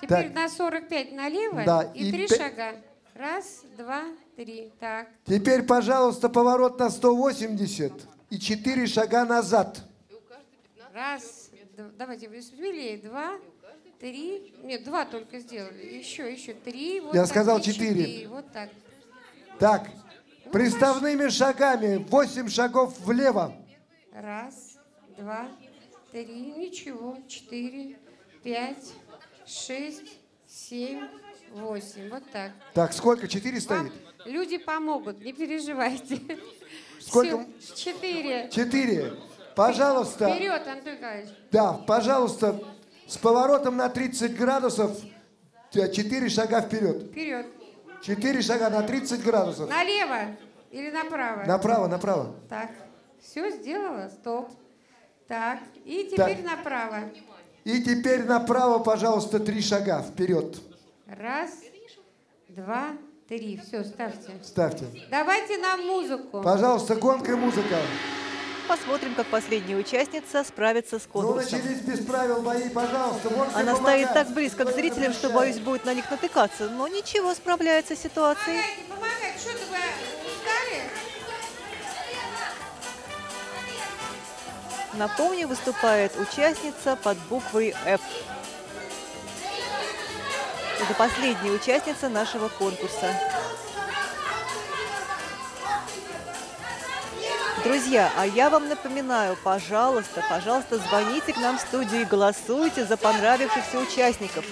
[0.02, 0.36] Теперь Так.
[0.36, 2.76] на 45 налево Да, и, и три пя- шага.
[3.14, 4.02] Раз, два,
[4.36, 4.74] три.
[4.80, 5.08] Так.
[5.26, 7.94] Теперь, пожалуйста, поворот на 180
[8.32, 9.82] и 4 шага назад.
[10.94, 11.43] Раз,
[11.98, 12.98] давайте смелее.
[12.98, 13.40] Два,
[14.00, 14.54] три.
[14.64, 15.86] Нет, два только сделали.
[15.98, 17.00] Еще, еще три.
[17.00, 18.28] Вот Я так, сказал и четыре.
[18.28, 18.70] Вот так.
[19.60, 19.90] Так,
[20.52, 23.56] приставными шагами 8 шагов влево.
[24.12, 24.78] Раз,
[25.18, 25.48] два,
[26.12, 26.54] три.
[26.58, 27.18] Ничего.
[27.28, 27.98] Четыре,
[28.44, 28.94] пять,
[29.46, 31.08] шесть, семь,
[31.52, 32.10] восемь.
[32.10, 32.52] Вот так.
[32.74, 33.28] Так, сколько?
[33.28, 33.94] 4 Вам стоит?
[34.26, 36.20] люди помогут, не переживайте.
[37.00, 37.46] Сколько?
[37.60, 39.14] Всё, Четыре.
[39.54, 39.56] 4.
[39.56, 40.30] Пожалуйста.
[40.34, 41.30] Вперед, Антон Николаевич.
[41.52, 42.60] Да, пожалуйста,
[43.08, 44.98] с поворотом на 30 градусов
[45.72, 47.04] 4 шага вперед.
[47.12, 47.46] Вперед.
[48.02, 49.70] 4 шага на 30 градусов.
[49.70, 50.36] Налево
[50.72, 51.44] или направо?
[51.46, 52.36] Направо, направо.
[52.50, 52.70] Так.
[53.22, 54.10] Все сделала?
[54.10, 54.50] Стоп.
[55.28, 55.60] Так.
[55.86, 56.46] И теперь Так.
[56.58, 57.00] направо.
[57.64, 60.58] И теперь направо, пожалуйста, 3 шага вперед.
[61.08, 61.52] Раз,
[62.50, 62.90] два,
[63.30, 63.58] три.
[63.66, 64.32] Все, ставьте.
[64.44, 64.86] Ставьте.
[65.10, 66.42] Давайте нам музыку.
[66.42, 67.78] Пожалуйста, гонка и музыка.
[68.68, 71.60] Посмотрим, как последняя участница справится с Ну, конкурсом.
[71.60, 73.30] начались без правил бои, пожалуйста.
[73.30, 74.02] можете Она помогать.
[74.02, 76.70] стоит так близко к зрителям, что, боюсь, будет на них натыкаться.
[76.70, 78.62] Но ничего, справляется с ситуацией.
[78.62, 79.40] Помогайте, помогайте.
[79.40, 79.78] Что-то вы
[80.32, 80.84] устали?
[84.94, 88.02] Напомню, выступает участница под буквой F.
[90.82, 93.14] Это последняя участница нашего конкурса.
[97.64, 102.98] Друзья, а я вам напоминаю, пожалуйста, пожалуйста, звоните к нам в студию и голосуйте за
[102.98, 104.44] понравившихся участников.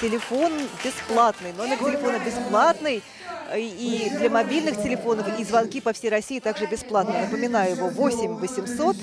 [0.00, 0.50] Телефон
[0.82, 3.02] бесплатный, номер телефона бесплатный,
[3.50, 7.20] э, и для мобильных телефонов, и звонки по всей России также бесплатно.
[7.20, 8.96] Напоминаю его 8 800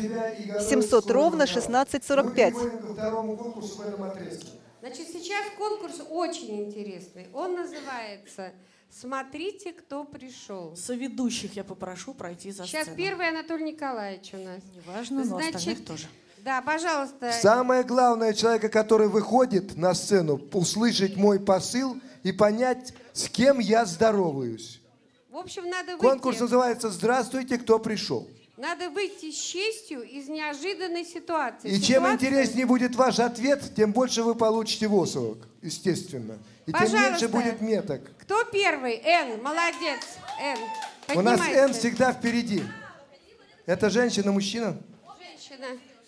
[0.59, 2.53] 700 ровно 1645.
[2.53, 4.47] Переходим ко второму конкурсу в этом отрезке.
[4.79, 7.27] Значит, сейчас конкурс очень интересный.
[7.31, 8.53] Он называется
[8.91, 10.75] «Смотрите, кто пришел».
[10.75, 12.97] Соведущих я попрошу пройти за Сейчас сцену.
[12.97, 14.61] первый Анатолий Николаевич у нас.
[14.75, 16.07] Неважно, но Значит, остальных тоже.
[16.39, 17.31] Да, пожалуйста.
[17.31, 23.85] Самое главное человека, который выходит на сцену, услышать мой посыл и понять, с кем я
[23.85, 24.81] здороваюсь.
[25.29, 28.27] В общем, надо Конкурс выйти, называется «Здравствуйте, кто пришел».
[28.57, 31.69] Надо выйти с честью из неожиданной ситуации.
[31.69, 36.37] И чем Ситуация- интереснее будет ваш ответ, тем больше вы получите восовок, естественно.
[36.67, 37.09] И тем Пожалуйста.
[37.11, 38.01] меньше будет меток.
[38.19, 39.01] Кто первый?
[39.03, 40.01] Н, молодец.
[40.39, 41.17] Н.
[41.17, 41.39] У нас.
[41.47, 42.63] Н всегда впереди.
[43.65, 44.77] Это женщина, мужчина?
[45.19, 45.67] Женщина.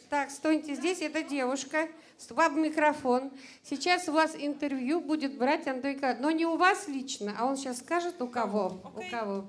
[0.10, 1.88] Так, стойте здесь, это девушка.
[2.30, 3.32] Вам микрофон.
[3.68, 6.22] Сейчас у вас интервью будет брать Антон Николаевич.
[6.22, 8.80] Но не у вас лично, а он сейчас скажет, у кого.
[8.96, 9.46] У кого.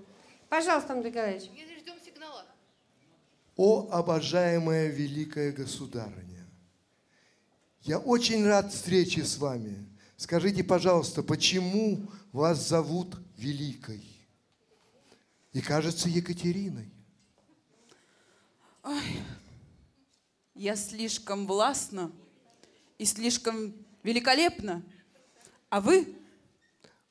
[0.49, 1.51] Пожалуйста, Антон Николаевич.
[3.57, 6.45] О, обожаемая великая государыня,
[7.83, 9.87] я очень рад встрече с вами.
[10.17, 14.03] Скажите, пожалуйста, почему вас зовут Великой?
[15.53, 16.91] И кажется Екатериной.
[20.55, 22.11] Я слишком властна
[22.99, 24.83] и слишком великолепна.
[25.69, 26.17] А вы?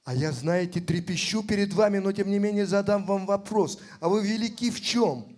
[0.04, 3.80] А я, знаете, трепещу перед вами, но тем не менее задам вам вопрос.
[4.00, 5.33] А вы велики в чем?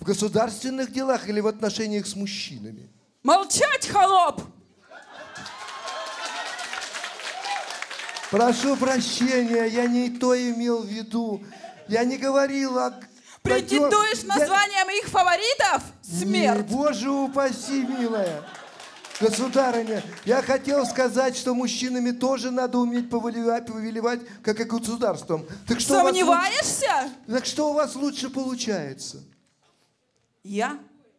[0.00, 2.88] В государственных делах или в отношениях с мужчинами?
[3.22, 4.40] Молчать, холоп!
[8.30, 11.42] Прошу прощения, я не то имел в виду.
[11.88, 12.94] Я не говорил о...
[13.42, 15.82] Претендуешь на Я- моих фаворитов?
[16.08, 16.66] Не, Смерть!
[16.66, 18.42] боже упаси, милая.
[19.20, 25.44] Государыня, я хотел сказать, что мужчинами тоже надо уметь повелевать, повелевать как и государством.
[25.68, 27.10] Так что, у вас лучше- Сомневаешься?
[27.26, 29.18] так что у вас лучше получается?
[30.42, 30.78] Я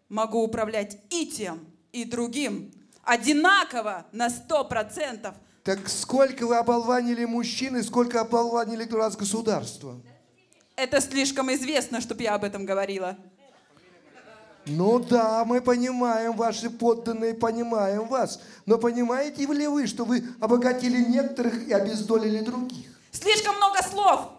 [0.09, 2.71] могу управлять и тем, и другим.
[3.03, 5.35] Одинаково на сто процентов.
[5.63, 10.01] Так сколько вы оболванили мужчин и сколько оболванили раз государство?
[10.75, 13.17] Это слишком известно, чтобы я об этом говорила.
[14.65, 18.41] Ну да, мы понимаем, ваши подданные понимаем вас.
[18.65, 22.87] Но понимаете ли вы, что вы обогатили некоторых и обездолили других?
[23.11, 24.29] Слишком много слов.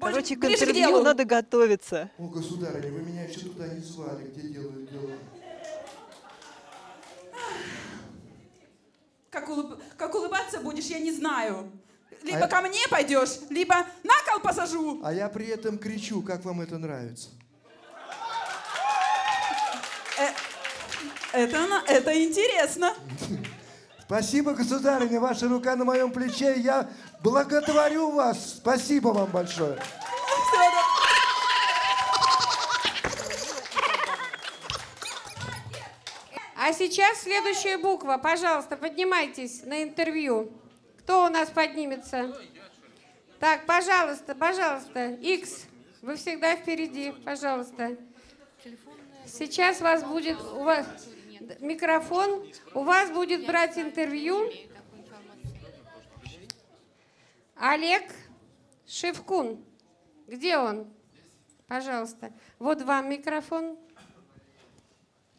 [0.00, 2.10] Короче, к интервью надо готовиться.
[2.18, 5.12] О, государыня, вы меня еще туда не звали, где делают дела.
[9.30, 11.70] Как, улыб- как улыбаться будешь, я не знаю.
[12.22, 15.00] Либо А- ко мне пойдешь, либо на кол посажу.
[15.04, 17.28] А я при этом кричу, как вам это нравится?
[21.32, 22.94] Это, на- это интересно.
[24.10, 26.56] Спасибо, государыня, ваша рука на моем плече.
[26.56, 26.90] Я
[27.22, 28.56] благотворю вас.
[28.56, 29.78] Спасибо вам большое.
[36.56, 38.18] А сейчас следующая буква.
[38.20, 40.50] Пожалуйста, поднимайтесь на интервью.
[40.98, 42.36] Кто у нас поднимется?
[43.38, 45.10] Так, пожалуйста, пожалуйста.
[45.20, 45.66] X,
[46.02, 47.96] вы всегда впереди, пожалуйста.
[49.24, 50.84] Сейчас вас будет у вас
[51.60, 52.46] микрофон.
[52.74, 54.50] У вас будет брать интервью
[57.56, 58.04] Олег
[58.86, 59.64] Шевкун.
[60.26, 60.86] Где он?
[61.66, 62.32] Пожалуйста.
[62.58, 63.76] Вот вам микрофон.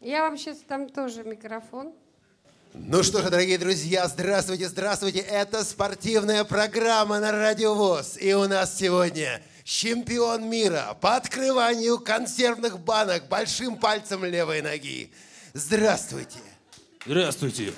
[0.00, 1.94] Я вам сейчас там тоже микрофон.
[2.74, 5.18] Ну что же, дорогие друзья, здравствуйте, здравствуйте.
[5.18, 8.16] Это спортивная программа на Радио ВОЗ.
[8.18, 15.12] И у нас сегодня чемпион мира по открыванию консервных банок большим пальцем левой ноги.
[15.54, 16.38] Здравствуйте.
[17.04, 17.72] Здравствуйте.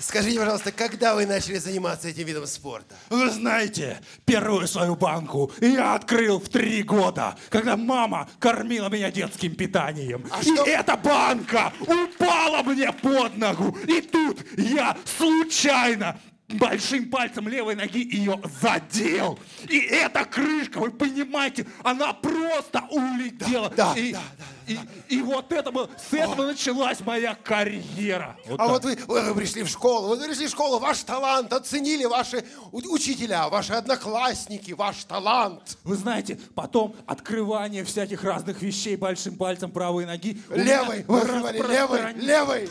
[0.00, 2.94] Скажите, пожалуйста, когда вы начали заниматься этим видом спорта?
[3.10, 9.56] Вы знаете, первую свою банку я открыл в три года, когда мама кормила меня детским
[9.56, 10.24] питанием.
[10.30, 13.76] А и что- эта банка упала мне под ногу.
[13.88, 19.38] И тут я случайно большим пальцем левой ноги ее задел.
[19.68, 23.70] И эта крышка, вы понимаете, она просто улетела.
[23.76, 24.78] Да, и, да, да, и,
[25.16, 28.36] и вот это было, с этого началась моя карьера.
[28.46, 28.68] а так.
[28.68, 33.48] вот вы, вы пришли в школу, вы пришли в школу, ваш талант оценили ваши учителя,
[33.48, 35.76] ваши одноклассники, ваш талант.
[35.84, 40.40] Вы знаете, потом открывание всяких разных вещей большим пальцем правой ноги.
[40.48, 42.70] Левой, вы открывали левой, левой.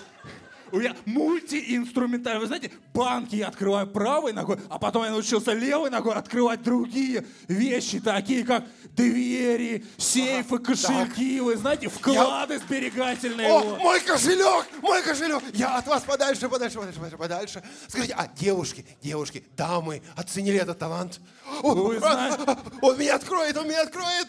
[0.72, 2.42] У меня мультиинструментальный.
[2.42, 7.26] Вы знаете, банки я открываю правой ногой, а потом я научился левой ногой открывать другие
[7.48, 13.48] вещи, такие как двери, сейфы, кошельки, вы знаете, вклады сберегательные.
[13.48, 13.80] О, вот.
[13.80, 15.44] мой кошелек, мой кошелек.
[15.54, 17.64] Я от вас подальше, подальше, подальше, подальше, подальше.
[17.88, 21.20] Скажите, а девушки, девушки, дамы оценили этот талант?
[21.62, 24.28] Вы а, знаете- а, а, Он меня откроет, он меня откроет.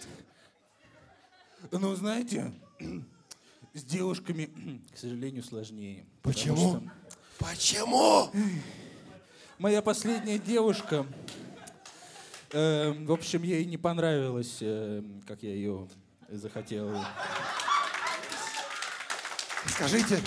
[1.71, 2.53] Ну, знаете,
[3.75, 4.51] с девушками,
[4.95, 6.07] к сожалению, сложнее.
[6.29, 6.57] Почему?
[6.57, 6.83] что
[7.39, 8.31] Почему?
[9.57, 11.07] Моя последняя девушка,
[12.53, 15.89] э, в общем, ей не понравилось, э, как я ее
[16.29, 17.03] захотел.
[19.69, 20.21] Скажите,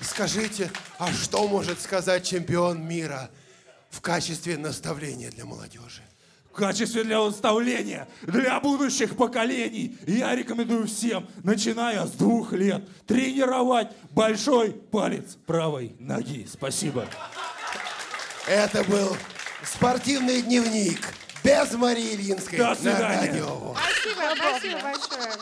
[0.00, 3.30] скажите, а что может сказать чемпион мира
[3.90, 6.02] в качестве наставления для молодежи?
[6.52, 13.88] В качестве для уставления для будущих поколений я рекомендую всем, начиная с двух лет, тренировать
[14.10, 16.46] большой палец правой ноги.
[16.46, 17.06] Спасибо.
[18.46, 19.16] Это был
[19.64, 21.00] спортивный дневник
[21.42, 23.42] без Марии Ильинской До на свидания.
[23.44, 23.78] ВОЗ.
[23.78, 25.32] Спасибо, спасибо большое.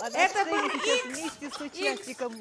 [0.00, 1.06] На Это был Икс.
[1.06, 2.34] вместе с участником,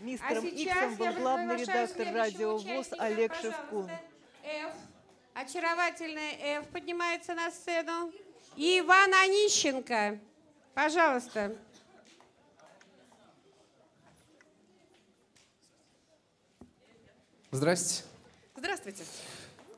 [0.00, 3.32] мистером А Иксом был главный редактор радио ВОЗ Олег.
[3.40, 3.88] Шевкун.
[4.42, 4.72] F.
[5.34, 8.12] Очаровательная F поднимается на сцену.
[8.56, 10.20] И Иван Онищенко.
[10.74, 11.56] Пожалуйста.
[17.50, 18.04] Здрасте.
[18.56, 19.02] Здравствуйте.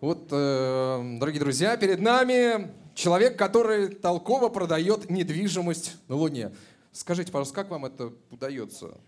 [0.03, 6.55] Вот, э, дорогие друзья, перед нами человек, который толково продает недвижимость на Луне.
[6.93, 8.99] Скажите, пожалуйста, как вам это удается?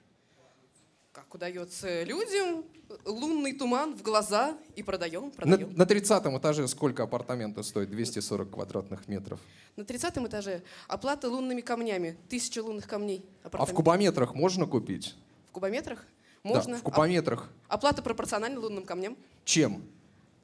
[1.18, 2.64] Как удается людям,
[3.04, 5.74] лунный туман в глаза и продаем, На, продаем.
[5.74, 7.90] на 30 этаже сколько апартамента стоит?
[7.90, 9.40] 240 квадратных метров.
[9.76, 12.16] На 30 этаже оплата лунными камнями.
[12.28, 13.24] Тысяча лунных камней.
[13.42, 15.16] А в кубометрах можно купить?
[15.48, 16.06] В кубометрах?
[16.44, 16.76] Да, Можно.
[16.76, 17.40] в кубометрах.
[17.42, 19.16] Оп- Оплата пропорциональна лунным камням.
[19.44, 19.82] Чем?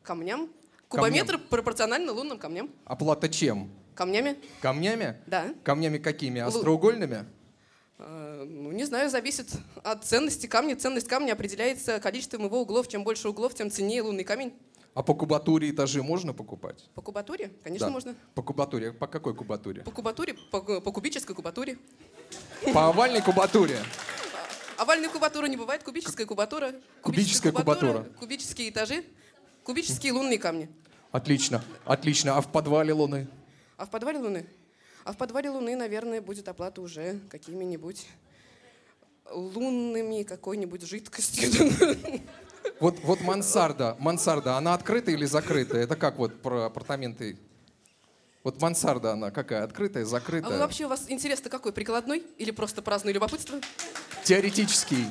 [0.02, 0.50] Камням.
[0.88, 2.68] Кубометр пропорционально лунным камням.
[2.84, 3.70] Оплата чем?
[3.94, 4.36] Камнями.
[4.60, 5.16] Камнями?
[5.28, 5.54] Да.
[5.62, 6.40] Камнями какими?
[6.40, 7.14] Лу- Остроугольными?
[7.14, 7.24] Э,
[7.98, 10.76] Ну, не знаю, зависит от ценности камня.
[10.76, 12.88] Ценность камня определяется количеством его углов.
[12.88, 14.52] Чем больше углов, тем ценнее лунный камень.
[14.94, 16.88] А по кубатуре этажи можно покупать?
[16.94, 17.52] По кубатуре?
[17.62, 17.92] Конечно, Да.
[17.92, 18.14] можно.
[18.34, 18.92] По кубатуре.
[18.92, 19.82] По какой кубатуре?
[19.82, 21.78] По кубатуре, по, по кубической кубатуре.
[22.72, 23.78] По овальной кубатуре.
[24.76, 26.72] Овальной кубатуры не бывает, кубическая кубатура.
[27.02, 28.04] Кубическая кубатура.
[28.18, 29.04] Кубические этажи,
[29.62, 30.68] кубические лунные камни.
[31.12, 32.36] Отлично, отлично.
[32.36, 33.28] А в подвале Луны?
[33.76, 34.46] А в подвале Луны?
[35.04, 38.06] А в подвале Луны, наверное, будет оплата уже какими-нибудь
[39.30, 41.50] лунными какой-нибудь жидкостью.
[42.80, 45.82] Вот, вот мансарда, мансарда, она открытая или закрытая?
[45.84, 47.38] Это как вот про апартаменты?
[48.42, 49.64] Вот мансарда она какая?
[49.64, 50.58] Открытая, А вы закрытая?
[50.58, 51.72] вообще у вас интерес-то какой?
[51.72, 53.60] Прикладной или просто праздное любопытство?
[54.24, 55.04] Теоретический.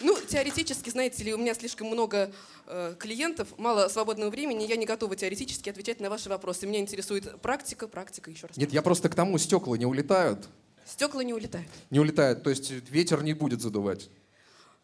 [0.00, 2.30] Ну, теоретически, знаете ли, у меня слишком много
[2.66, 6.66] э, клиентов, мало свободного времени, я не готова теоретически отвечать на ваши вопросы.
[6.66, 8.56] Меня интересует практика, практика, еще раз.
[8.56, 10.48] Нет, я просто к тому, стекла не улетают.
[10.86, 11.68] Стекла не улетают.
[11.90, 14.08] Не улетают, то есть ветер не будет задувать.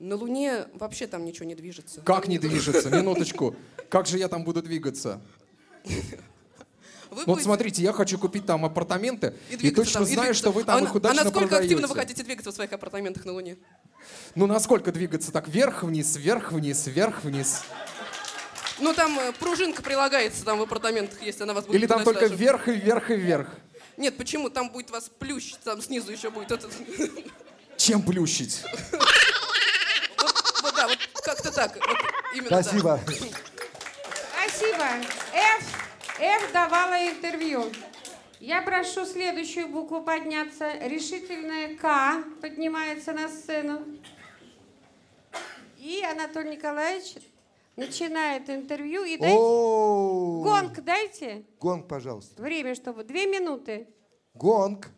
[0.01, 2.01] На Луне вообще там ничего не движется.
[2.01, 2.91] Как не движется?
[2.91, 3.55] Минуточку.
[3.89, 5.21] Как же я там буду двигаться?
[5.85, 10.17] Вы Вот будете- смотрите, я хочу купить там апартаменты и, двигаться точно там, и знаю,
[10.33, 10.41] двигаться.
[10.41, 12.09] что вы там а их удачно А насколько активно вы продаете.
[12.09, 13.57] хотите двигаться в своих апартаментах на Луне?
[14.35, 15.33] Ну, насколько двигаться?
[15.33, 17.63] Так, вверх-вниз, вверх-вниз, вверх-вниз.
[18.79, 22.21] Ну, там э, пружинка прилагается там в апартаментах, если она вас будет Или там туда-сюда
[22.21, 23.49] только вверх и вверх и вверх.
[23.97, 24.51] Нет, почему?
[24.51, 26.73] Там будет вас плющ, там снизу еще будет этот...
[27.77, 28.63] Чем плющить?
[30.63, 31.75] Вот да, вот как-то так.
[31.75, 31.99] вот
[32.35, 32.65] именно так.
[32.65, 33.01] Спасибо.
[34.33, 34.85] Спасибо.
[35.33, 35.65] F,
[36.19, 37.71] F давала интервью.
[38.41, 40.73] Я прошу следующую букву подняться.
[40.79, 43.83] Решительная К поднимается на сцену.
[45.79, 47.17] И Анатолий Николаевич
[47.77, 49.05] начинает интервью.
[49.05, 49.37] И дайте...
[49.37, 51.45] Гонг дайте.
[51.61, 52.43] Гонг, пожалуйста.
[52.43, 53.05] Время, чтобы...
[53.05, 53.89] Две минуты.
[54.35, 54.89] Гонг.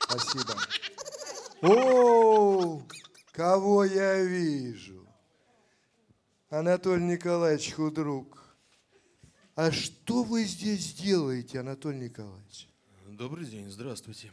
[0.00, 0.54] Спасибо.
[1.62, 2.82] О,
[3.32, 5.06] кого я вижу?
[6.50, 8.41] Анатолий Николаевич Худрук.
[9.54, 12.68] А что вы здесь делаете, Анатолий Николаевич?
[13.06, 14.30] Добрый день, здравствуйте.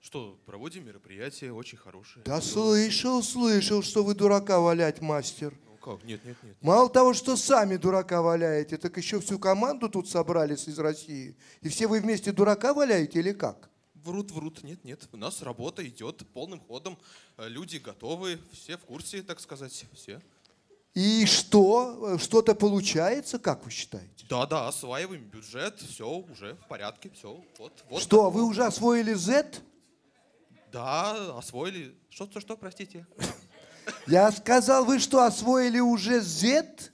[0.00, 2.22] Что, проводим мероприятие, очень хорошее.
[2.26, 5.54] Да слышал, слышал, что вы дурака валять мастер.
[5.66, 6.56] Ну как, нет, нет, нет.
[6.60, 11.34] Мало того, что сами дурака валяете, так еще всю команду тут собрались из России.
[11.62, 13.70] И все вы вместе дурака валяете или как?
[13.94, 15.08] Врут, врут, нет, нет.
[15.12, 16.98] У нас работа идет полным ходом.
[17.38, 20.20] Э, Люди готовы, все в курсе, так сказать, все.
[20.94, 22.18] И что?
[22.18, 24.26] Что-то получается, как вы считаете?
[24.28, 27.44] Да, да, осваиваем бюджет, все уже в порядке, все.
[27.58, 28.00] Вот, вот.
[28.00, 29.60] Что, вы уже освоили Z?
[30.72, 31.94] Да, освоили.
[32.10, 33.06] Что, что, что, простите?
[34.06, 36.90] Я сказал, вы что, освоили уже Z?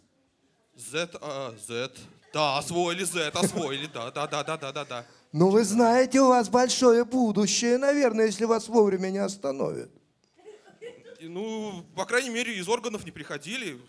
[0.77, 1.93] Z, а, Z.
[2.33, 5.07] Да, освоили Z, освоили, да, да, да, да, да, да, да.
[5.33, 9.91] Ну, вы знаете, у вас большое будущее, наверное, если вас вовремя не остановят.
[11.23, 13.81] Ну, по крайней мере, из органов не приходили.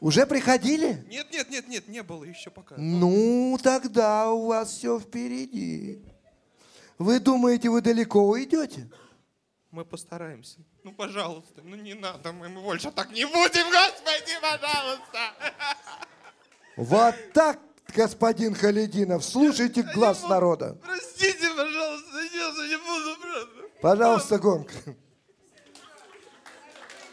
[0.00, 1.04] Уже приходили?
[1.08, 2.74] Нет, нет, нет, нет, не было еще пока.
[2.78, 6.02] Ну, тогда у вас все впереди.
[6.98, 8.90] Вы думаете, вы далеко уйдете?
[9.70, 10.58] Мы постараемся.
[10.82, 15.18] Ну, пожалуйста, ну не надо, мы мы больше так не будем, господи, пожалуйста.
[16.76, 17.60] Вот так,
[17.94, 20.76] господин Халидинов, слушайте глаз народа.
[20.82, 23.80] Простите, пожалуйста, я не буду просто.
[23.80, 24.72] Пожалуйста, гонг.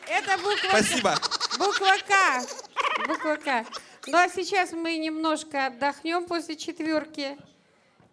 [0.10, 1.16] Это буква Спасибо.
[1.58, 3.08] Буква К.
[3.08, 3.66] Буква К.
[4.08, 7.38] Ну а сейчас мы немножко отдохнем после четверки.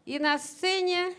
[0.04, 1.14] И на сцене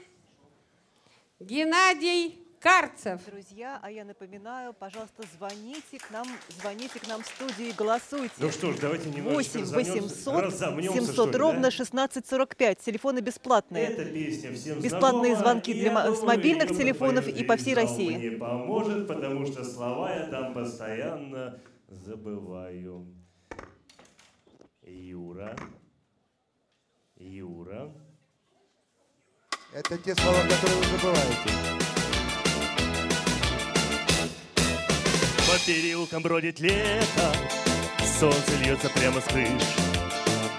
[1.40, 3.22] Геннадий Карцев.
[3.28, 6.26] Друзья, а я напоминаю, пожалуйста, звоните к нам,
[6.60, 8.34] звоните к нам в студию и голосуйте.
[8.40, 11.68] Ну что ж, давайте немножечко 8 разомнемся, 800 разомнемся, 700 что ли, ровно да?
[11.68, 12.80] 1645.
[12.80, 13.84] Телефоны бесплатные.
[13.84, 17.76] Эта песня всем Бесплатные знакома, звонки для мо- с думаю, мобильных телефонов и по всей
[17.76, 18.18] России.
[18.18, 23.06] мне поможет, потому что слова я там постоянно забываю.
[24.82, 25.56] Юра.
[27.18, 27.94] Юра.
[29.72, 31.95] Это те слова, которые вы забываете.
[35.56, 37.34] По переулкам бродит лето,
[38.20, 39.48] солнце льется прямо с крыш.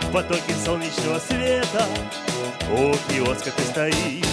[0.01, 1.85] В потоке солнечного света
[2.73, 4.25] у киоска ты стоишь.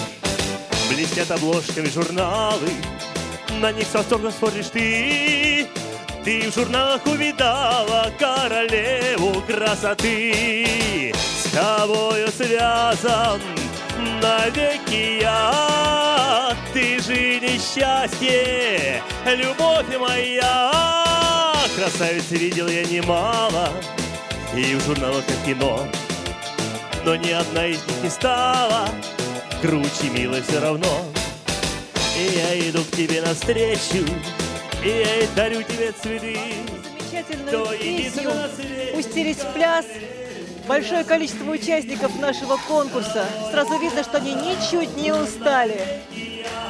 [0.90, 2.70] Блестят обложками журналы,
[3.60, 5.68] на них с восторгом смотришь ты.
[6.24, 11.14] Ты в журналах увидала королеву красоты.
[11.14, 13.42] С тобою связан
[14.22, 16.56] навеки я.
[16.74, 20.72] Ты же несчастье, любовь моя.
[21.76, 23.70] Красавиц видел я немало,
[24.56, 25.88] и в журналах и в кино.
[27.06, 28.88] Но ни одна из них не стала
[29.64, 31.06] круче, милой все равно.
[32.18, 34.06] И я иду к тебе навстречу,
[34.84, 36.38] и я дарю тебе цветы.
[37.14, 38.32] Замечательную Кто песню.
[38.94, 39.86] «Пустились в пляс»
[40.68, 43.26] большое количество участников нашего конкурса.
[43.52, 45.80] Сразу видно, что они ничуть не устали.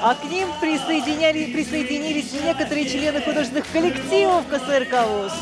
[0.02, 5.34] А к ним присоединяли, присоединились некоторые члены художественных коллективов КСРК ВУЗ.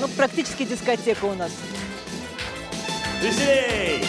[0.00, 1.50] Ну, практически дискотека у нас.
[3.20, 4.04] Веселей!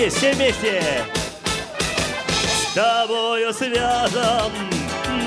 [0.00, 0.82] Здесь, все вместе.
[2.42, 4.52] С тобою связан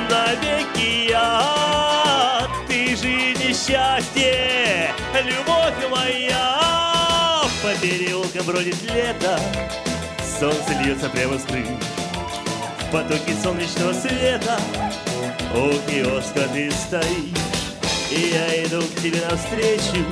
[0.10, 2.48] навеки я.
[2.68, 7.44] Ты же несчастье, любовь моя.
[7.62, 9.40] По переулкам бродит лето,
[10.40, 11.68] солнце льется прямо с крыш.
[12.80, 14.60] В потоке солнечного света
[15.54, 17.38] у киоска ты стоишь.
[18.10, 20.06] И я иду к тебе навстречу,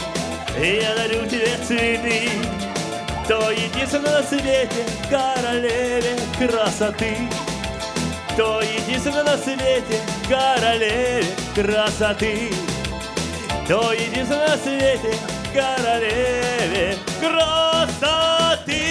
[0.59, 2.70] и я дарю тебе цветы.
[3.31, 7.15] То единственное на свете королеве красоты.
[8.35, 11.23] То единственное на свете королеве
[11.55, 12.51] красоты.
[13.69, 15.15] То единственное на свете
[15.53, 18.81] королеве красоты.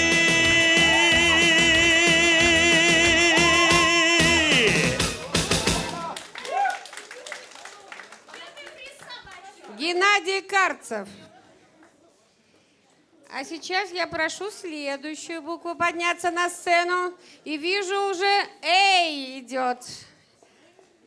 [9.76, 11.06] Геннадий Карцев.
[13.32, 17.14] А сейчас я прошу следующую букву подняться на сцену.
[17.44, 19.84] И вижу уже Эй идет.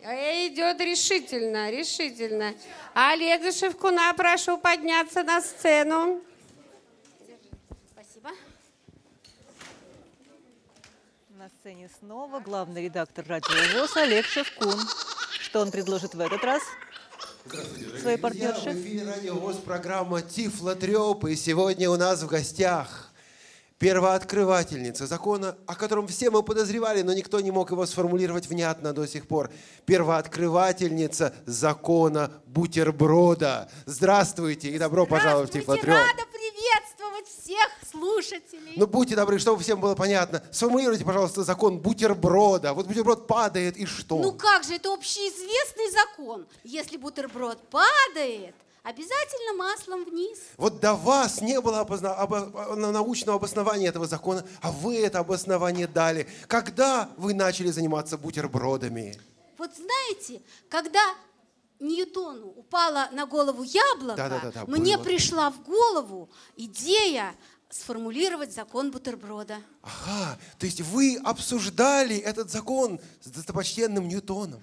[0.02, 2.54] Эй идет решительно, решительно.
[2.94, 6.22] А Олега Шевкуна прошу подняться на сцену.
[7.92, 8.30] Спасибо.
[11.30, 14.80] На сцене снова главный редактор радио ВОЗ Олег Шевкун.
[15.42, 16.64] Что он предложит в этот раз?
[18.02, 18.70] Своей партнерши?
[18.70, 23.12] в эфире радио ВОЗ программа Тифло Трёп, и сегодня у нас в гостях
[23.80, 29.06] первооткрывательница закона, о котором все мы подозревали, но никто не мог его сформулировать внятно до
[29.06, 29.52] сих пор.
[29.86, 33.70] Первооткрывательница закона бутерброда.
[33.86, 35.98] Здравствуйте и добро пожаловать в Тифло Трёп.
[35.98, 36.93] Рада приветствовать
[37.28, 38.74] всех слушателей.
[38.76, 42.74] Ну, будьте добры, чтобы всем было понятно, сформулируйте, пожалуйста, закон бутерброда.
[42.74, 44.18] Вот бутерброд падает, и что?
[44.18, 46.46] Ну как же, это общеизвестный закон.
[46.64, 50.40] Если бутерброд падает, обязательно маслом вниз.
[50.58, 55.20] Вот до вас не было обозна- обо- на- научного обоснования этого закона, а вы это
[55.20, 56.28] обоснование дали.
[56.48, 59.20] Когда вы начали заниматься бутербродами?
[59.58, 61.00] Вот знаете, когда
[61.84, 65.04] Ньютону упала на голову яблоко, Да-да-да-да, мне было.
[65.04, 67.36] пришла в голову идея
[67.70, 69.62] сформулировать закон бутерброда.
[69.82, 74.62] Ага, то есть вы обсуждали этот закон с достопочтенным Ньютоном.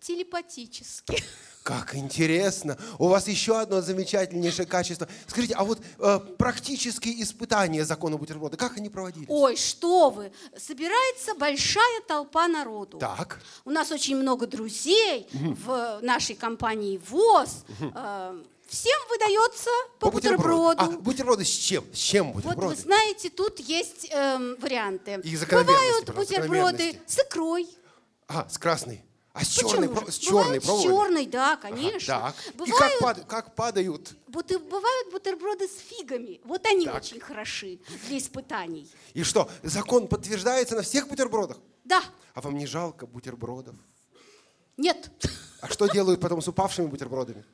[0.00, 1.22] Телепатически.
[1.64, 2.76] Как интересно.
[2.98, 5.08] У вас еще одно замечательнейшее качество.
[5.26, 9.26] Скажите, а вот э, практические испытания закона бутерброда, как они проводились?
[9.30, 10.30] Ой, что вы!
[10.58, 12.98] Собирается большая толпа народу.
[12.98, 13.40] Так.
[13.64, 15.54] У нас очень много друзей Мгм.
[15.54, 17.64] в нашей компании ВОЗ.
[17.80, 17.92] Мгм.
[17.96, 20.76] Э, Всем выдается по, бутерброду.
[20.76, 20.98] бутерброду.
[20.98, 21.84] А бутерброды с чем?
[21.94, 22.74] С чем Вот бутерброды?
[22.76, 25.20] вы знаете, тут есть эм, варианты.
[25.24, 27.66] И Бывают бутерброды с икрой.
[28.28, 29.02] А, с красной.
[29.34, 32.06] А с черной, про- с черной Бывают с черной, да, Ага, конечно.
[32.06, 32.34] так.
[32.46, 34.12] И Бывают, как, пад- как падают?
[34.28, 36.40] бывают бутерброды с фигами.
[36.44, 36.94] Вот они Так.
[37.02, 38.88] очень хороши для испытаний.
[39.12, 41.58] И что, закон подтверждается на всех бутербродах?
[41.82, 42.00] Да,
[42.34, 43.74] А вам не жалко бутербродов?
[44.76, 45.10] нет.
[45.60, 47.44] А что делают потом с упавшими бутербродами?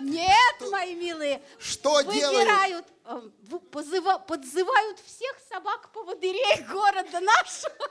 [0.00, 1.42] Нет, мои милые.
[1.58, 2.38] Что делают?
[2.48, 3.20] Выбирают, э,
[3.50, 7.90] в- позыва- подзывают всех собак-поводырей города нашего.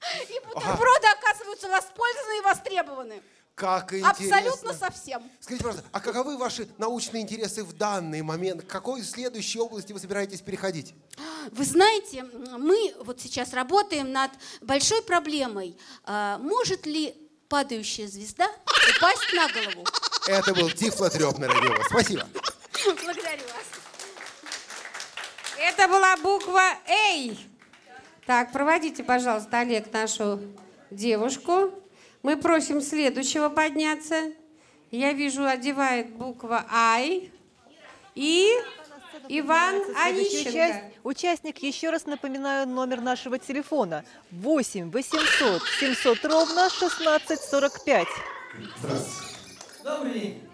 [0.28, 3.22] И бутерброды оказываются воспользованы и востребованы.
[3.56, 4.36] Как интересно.
[4.36, 5.30] Абсолютно совсем.
[5.40, 8.64] Скажите, пожалуйста, а каковы ваши научные интересы в данный момент?
[8.64, 10.94] К какой следующей области вы собираетесь переходить?
[11.52, 12.24] Вы знаете,
[12.58, 14.30] мы вот сейчас работаем над
[14.60, 15.78] большой проблемой.
[16.04, 17.16] А, Может ли
[17.48, 19.86] падающая звезда упасть на голову?
[20.26, 21.82] Это был Тифло радио.
[21.88, 22.28] Спасибо.
[22.84, 23.64] Благодарю вас.
[25.58, 27.55] Это была буква «Эй».
[28.26, 30.40] Так, проводите, пожалуйста, Олег, нашу
[30.90, 31.70] девушку.
[32.22, 34.32] Мы просим следующего подняться.
[34.90, 37.30] Я вижу, одевает буква «Ай».
[38.14, 38.48] И
[39.28, 40.48] Иван Онищенко.
[40.50, 44.04] участ- Участник, еще раз напоминаю номер нашего телефона.
[44.30, 48.08] 8 800 700 ровно 1645.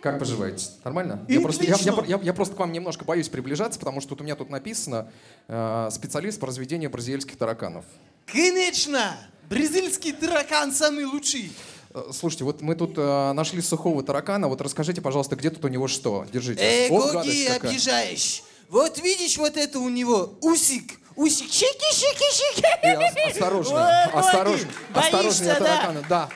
[0.01, 0.67] Как поживаете?
[0.85, 1.25] Нормально?
[1.29, 4.21] Я просто, я, я, я- я просто к вам немножко боюсь приближаться, потому что вот
[4.21, 5.11] у меня тут написано
[5.49, 7.85] э, специалист по разведению бразильских тараканов.
[8.27, 9.17] Конечно!
[9.49, 11.53] Бразильский таракан самый лучший.
[11.95, 14.49] Э, Слушайте, вот мы тут э, нашли сухого таракана.
[14.49, 16.27] Вот расскажите, пожалуйста, где тут у него что?
[16.33, 16.63] Держите.
[16.63, 18.43] Э, Гоги, обижаешь.
[18.69, 20.99] Вот видишь, вот это у него усик.
[21.15, 22.63] Усик, щеки, щеки, щеки.
[22.83, 25.55] Э, ос- осторожно, осторожно, осторожнее боишься, да?
[25.59, 26.05] таракана.
[26.09, 26.29] Да.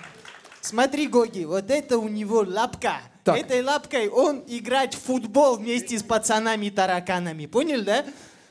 [0.67, 3.01] Смотри, Гоги, вот это у него лапка.
[3.23, 3.39] Так.
[3.39, 7.47] Этой лапкой он играет в футбол вместе с пацанами-тараканами.
[7.47, 8.05] Понял, да?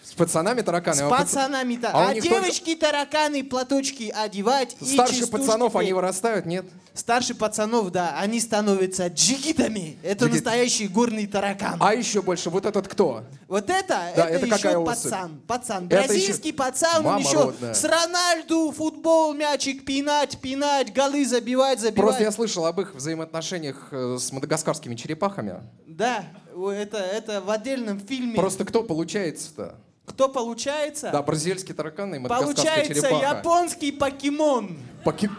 [0.07, 0.97] С пацанами тараканы.
[0.97, 1.79] С А пац- пацанами.
[1.83, 4.75] А А, них только- девочки тараканы платочки одевать.
[4.79, 6.65] и Старше частушки пацанов они вырастают, нет?
[6.93, 9.97] Старше пацанов, да, они становятся джигитами.
[10.03, 10.45] Это Джигит.
[10.45, 11.77] настоящий горный таракан.
[11.81, 13.23] А еще больше, вот этот кто?
[13.49, 15.41] Вот это, Да, это, это еще пацан.
[15.47, 15.87] Пацан.
[15.87, 17.73] Это Бразильский еще- пацан, он Мама еще родная.
[17.73, 21.95] с Рональду футбол, мячик пинать, пинать, голы забивать, забивать.
[21.95, 25.55] Просто я слышал об их взаимоотношениях э, с мадагаскарскими черепахами.
[25.87, 26.23] Да,
[26.55, 28.35] это, это в отдельном фильме.
[28.35, 29.75] Просто кто получается-то?
[30.05, 31.09] Кто получается?
[31.11, 33.37] Да, бразильский таракан и Получается черепаха.
[33.37, 34.77] японский покемон.
[35.03, 35.29] Поки-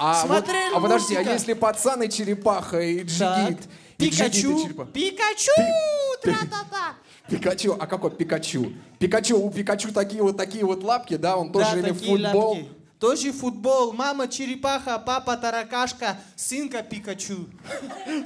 [0.00, 3.66] А, вот, Смотрели а подожди, а если пацан и черепаха, и джигит, и джигит,
[3.98, 4.84] и Пикачу?
[4.92, 5.50] Пикачу,
[6.22, 6.94] тра-та-та.
[7.28, 8.72] Пикачу, а какой Пикачу?
[9.00, 12.50] Пикачу, у Пикачу такие вот такие вот лапки, да, он тоже Да, или футбол.
[12.52, 12.68] лапки.
[12.98, 13.92] Тоже футбол.
[13.92, 17.46] Мама черепаха, папа таракашка, сынка Пикачу.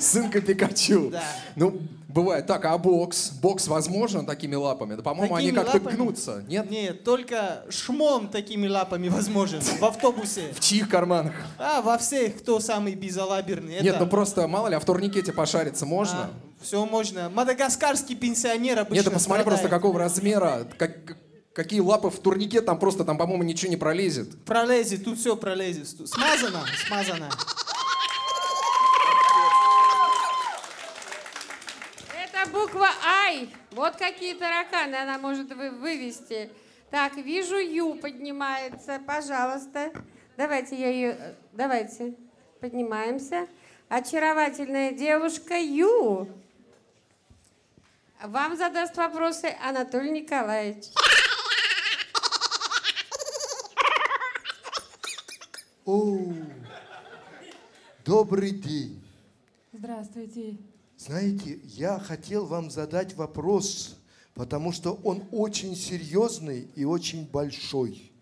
[0.01, 1.11] Сынка Пикачу.
[1.11, 1.23] Да.
[1.57, 2.47] Ну, бывает.
[2.47, 3.31] Так, а бокс?
[3.31, 4.95] Бокс возможно такими лапами?
[4.95, 6.71] Да, по-моему, они как-то гнутся, нет?
[6.71, 10.55] Нет, только шмон такими лапами возможен в автобусе.
[10.55, 11.35] В чьих карманах?
[11.59, 13.83] А, во всех, кто самый безалаберный.
[13.83, 16.31] Нет, ну просто, мало ли, а в турникете пошариться можно?
[16.63, 17.29] Все можно.
[17.29, 21.17] Мадагаскарский пенсионер обычно Нет, ты посмотри просто, какого размера, как-
[21.55, 24.45] какие лапы в турнике, там просто, там, по-моему, ничего не пролезет.
[24.45, 25.89] Пролезет, тут все пролезет.
[26.09, 27.31] Смазано, смазано.
[32.15, 33.49] Это буква «Ай».
[33.73, 36.51] Вот какие тараканы она может вы- вывести.
[36.91, 39.01] Так, вижу, Ю поднимается.
[39.07, 39.93] Пожалуйста.
[40.37, 41.17] Давайте я ее...
[41.19, 42.15] э, Давайте.
[42.61, 43.49] Поднимаемся.
[43.89, 46.29] Очаровательная девушка Ю.
[48.23, 50.85] Вам задаст вопросы Анатолий Николаевич.
[55.85, 56.33] О,
[58.05, 59.03] добрый день.
[59.73, 60.57] Здравствуйте.
[60.97, 63.97] Знаете, я хотел вам задать вопрос,
[64.35, 68.13] потому что он очень серьезный и очень большой.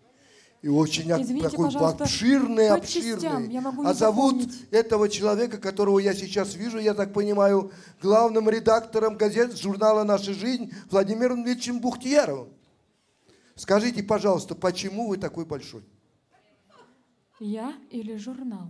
[0.63, 3.13] И очень Извините, такой обширный, обширный.
[3.13, 4.65] частям, я могу а зовут запомнить.
[4.71, 10.71] этого человека, которого я сейчас вижу, я так понимаю, главным редактором газет журнала «Наша жизнь»
[10.89, 12.49] Владимиром Ильичем Бухтияровым.
[13.55, 15.83] Скажите, пожалуйста, почему вы такой большой?
[17.41, 18.69] Я или журнал?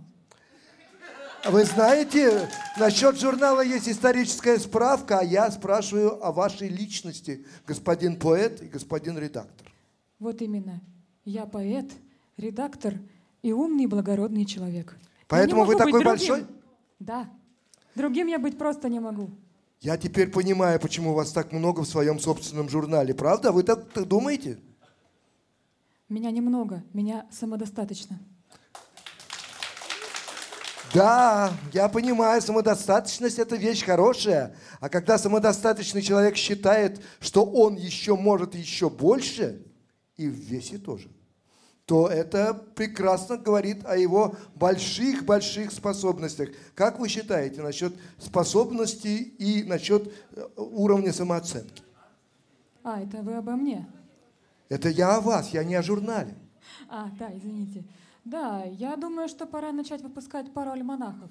[1.44, 2.48] Вы знаете,
[2.78, 9.18] насчет журнала есть историческая справка, а я спрашиваю о вашей личности, господин поэт и господин
[9.18, 9.70] редактор.
[10.18, 10.80] Вот именно.
[11.26, 11.92] Я поэт,
[12.38, 12.94] редактор
[13.42, 14.96] и умный благородный человек.
[15.28, 16.08] Поэтому вы такой другим.
[16.08, 16.46] большой?
[16.98, 17.28] Да.
[17.94, 19.28] Другим я быть просто не могу.
[19.82, 23.12] Я теперь понимаю, почему у вас так много в своем собственном журнале.
[23.12, 23.52] Правда?
[23.52, 24.58] Вы так, так думаете?
[26.08, 28.18] Меня немного, меня самодостаточно.
[30.94, 34.54] Да, я понимаю, самодостаточность это вещь хорошая.
[34.78, 39.62] А когда самодостаточный человек считает, что он еще может еще больше,
[40.16, 41.08] и в весе тоже,
[41.86, 46.50] то это прекрасно говорит о его больших-больших способностях.
[46.74, 51.82] Как вы считаете насчет способностей и насчет э, уровня самооценки?
[52.84, 53.88] А, это вы обо мне?
[54.68, 56.34] Это я о вас, я не о журнале.
[56.88, 57.84] А, да, извините.
[58.24, 61.30] Да, я думаю, что пора начать выпускать пару альманахов.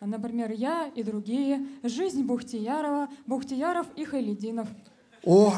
[0.00, 4.68] Например, я и другие, жизнь Бухтиярова, Бухтияров и Хайлидинов.
[5.24, 5.52] Ой.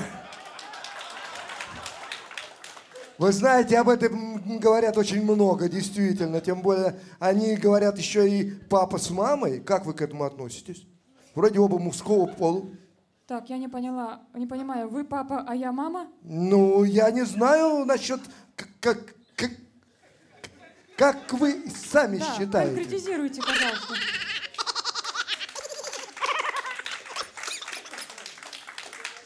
[3.18, 6.40] Вы знаете, об этом говорят очень много, действительно.
[6.40, 9.60] Тем более, они говорят еще и папа с мамой.
[9.60, 10.86] Как вы к этому относитесь?
[11.34, 12.64] Вроде оба мужского пола.
[13.26, 16.08] Так, я не поняла, не понимаю, вы папа, а я мама?
[16.22, 18.20] Ну, я не знаю насчет,
[18.80, 19.14] как,
[21.00, 22.74] как, вы сами да, считаете.
[22.76, 23.94] конкретизируйте, пожалуйста.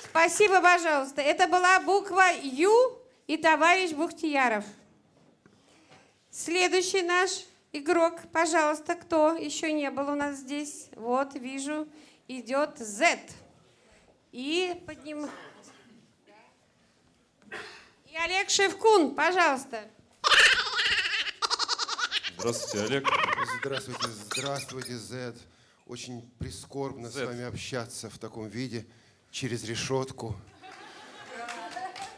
[0.05, 1.21] Спасибо, пожалуйста.
[1.21, 2.73] Это была буква Ю
[3.27, 4.65] и товарищ Бухтияров.
[6.31, 10.91] Следующий наш игрок, пожалуйста, кто еще не был у нас здесь?
[10.95, 11.89] Вот, вижу,
[12.29, 13.19] идет Z.
[14.31, 15.29] И подним...
[18.13, 19.91] И Олег Шевкун, пожалуйста.
[22.45, 23.09] Здравствуйте, Олег.
[23.59, 25.35] Здравствуйте, здравствуйте, Зед.
[25.87, 27.27] Очень прискорбно с Зед.
[27.27, 28.85] вами общаться в таком виде,
[29.31, 30.37] через решетку.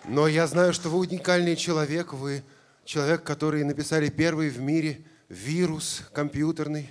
[0.04, 2.12] Но я знаю, что вы уникальный человек.
[2.12, 2.42] Вы
[2.84, 6.90] человек, который написали первый в мире вирус компьютерный.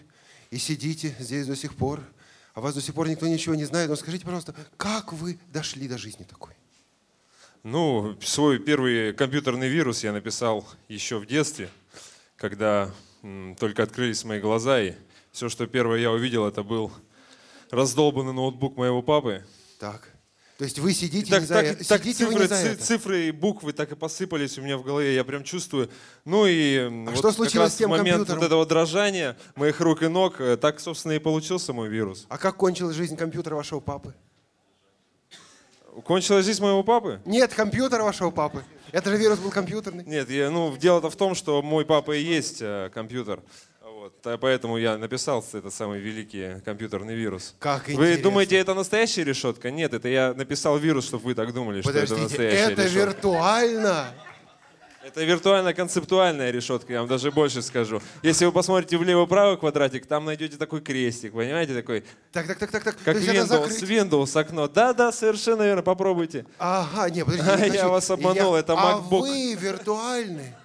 [0.50, 2.00] И сидите здесь до сих пор.
[2.54, 3.90] А вас до сих пор никто ничего не знает.
[3.90, 6.54] Но скажите, пожалуйста, как вы дошли до жизни такой?
[7.64, 11.70] Ну, свой первый компьютерный вирус я написал еще в детстве,
[12.38, 12.94] когда
[13.60, 14.94] только открылись мои глаза, и
[15.32, 16.92] все, что первое я увидел, это был
[17.72, 19.44] раздолбанный ноутбук моего папы.
[19.80, 20.10] Так.
[20.58, 22.82] То есть вы сидите так, не за так, так Сидите цифры, не за это.
[22.82, 25.90] цифры и буквы так и посыпались у меня в голове, я прям чувствую.
[26.24, 28.40] Ну и А вот что как случилось раз с тем момент компьютером?
[28.40, 32.26] вот этого дрожания моих рук и ног, э, так, собственно, и получился мой вирус.
[32.30, 34.14] А как кончилась жизнь компьютера вашего папы?
[36.04, 37.22] Кончилась жизнь моего папы?
[37.26, 38.64] Нет, компьютера вашего папы.
[38.92, 40.04] Это же вирус был компьютерный.
[40.06, 43.42] Нет, я, ну, дело-то в том, что мой папа и есть э, компьютер.
[43.82, 47.56] Вот, а поэтому я написал этот самый великий компьютерный вирус.
[47.60, 48.24] Как Вы интересно.
[48.24, 49.72] думаете, это настоящая решетка?
[49.72, 53.00] Нет, это я написал вирус, чтобы вы так думали, что это Подождите, настоящая это решетка.
[53.00, 54.06] виртуально?
[55.06, 58.02] Это виртуально-концептуальная решетка, я вам даже больше скажу.
[58.24, 62.84] Если вы посмотрите влево-правый квадратик, там найдете такой крестик, понимаете, такой, Так, так, так, так,
[62.84, 62.98] так.
[63.04, 63.82] как Windows?
[63.84, 64.68] Windows окно.
[64.68, 66.48] Да-да, совершенно верно, попробуйте.
[66.58, 67.52] Ага, не, подождите.
[67.52, 69.20] А, не я вас обманул, это А MacBook.
[69.22, 70.56] вы виртуальны?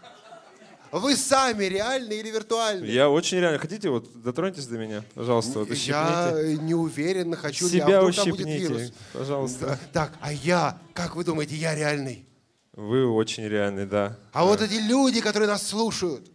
[0.90, 2.86] Вы сами реальны или виртуальны?
[2.86, 3.58] Я очень реально.
[3.58, 6.32] Хотите, вот дотроньтесь до меня, пожалуйста, вот Я
[6.62, 8.92] не уверен, хочу ли, а Себя вдруг там будет вирус.
[9.12, 9.66] пожалуйста.
[9.66, 9.78] Да.
[9.92, 12.24] Так, а я, как вы думаете, я реальный?
[12.80, 14.16] Вы очень реальный, да.
[14.32, 16.30] А вот эти люди, которые нас слушают,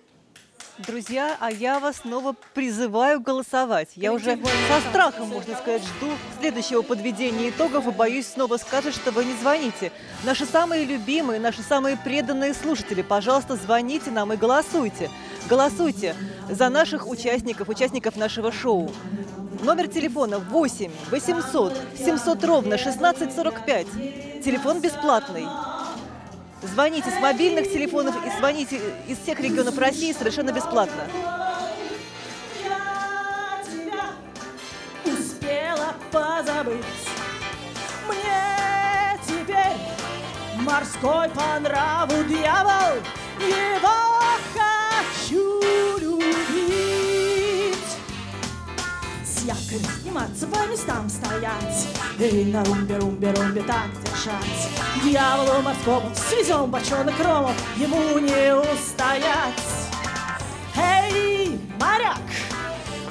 [0.79, 3.89] Друзья, а я вас снова призываю голосовать.
[3.95, 9.11] Я уже со страхом, можно сказать, жду следующего подведения итогов и боюсь снова скажет, что
[9.11, 9.91] вы не звоните.
[10.23, 15.11] Наши самые любимые, наши самые преданные слушатели, пожалуйста, звоните нам и голосуйте.
[15.49, 16.15] Голосуйте
[16.49, 18.91] за наших участников, участников нашего шоу.
[19.63, 23.87] Номер телефона 8 800 700 ровно 1645.
[24.43, 25.47] Телефон бесплатный.
[26.61, 31.03] Звоните с мобильных телефонов и звоните из всех регионов России совершенно бесплатно.
[36.11, 36.83] позабыть.
[38.07, 39.77] Мне теперь
[40.61, 42.97] морской по нраву дьявол,
[43.39, 44.18] его
[49.49, 51.87] С якоря сниматься, по местам стоять,
[52.19, 54.69] и на румбе-румбе-румбе так держать.
[55.03, 59.53] Дьяволу морскому свезем бочонок рому, ему не устоять.
[60.75, 62.19] Эй, моряк,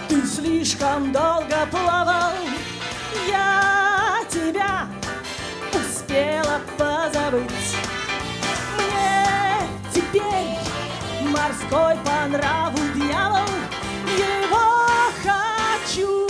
[0.08, 2.32] ты слишком долго плавал,
[3.28, 4.86] я тебя
[5.72, 7.74] успела позабыть.
[8.76, 9.26] Мне
[9.92, 10.56] теперь
[11.30, 13.48] морской по нраву дьявол,
[14.16, 14.78] его
[15.24, 16.27] хочу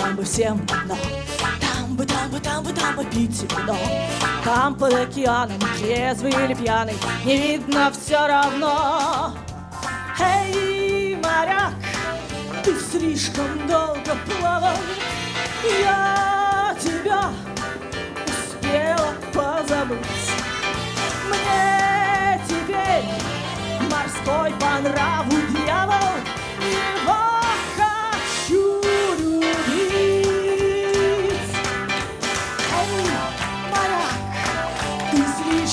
[0.00, 0.96] нам бы, всем одно.
[1.60, 3.76] Там бы, там бы, там бы, там бы пить вино.
[4.44, 6.94] Там под океаном, трезвый или пьяный,
[7.24, 9.34] не видно все равно.
[10.20, 11.74] Эй, моряк,
[12.64, 14.76] ты слишком долго плавал.
[15.82, 17.30] Я тебя
[18.26, 19.98] успела позабыть.
[21.28, 23.04] Мне теперь
[23.90, 26.14] морской по нраву дьявол,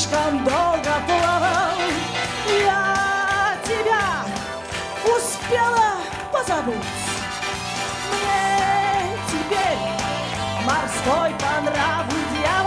[0.06, 1.78] слишком долго плавал.
[2.64, 4.26] Я тебя
[5.04, 5.98] успела
[6.32, 6.76] позабыть.
[8.12, 9.78] Мне теперь
[10.66, 12.65] морской по нраву дьявол.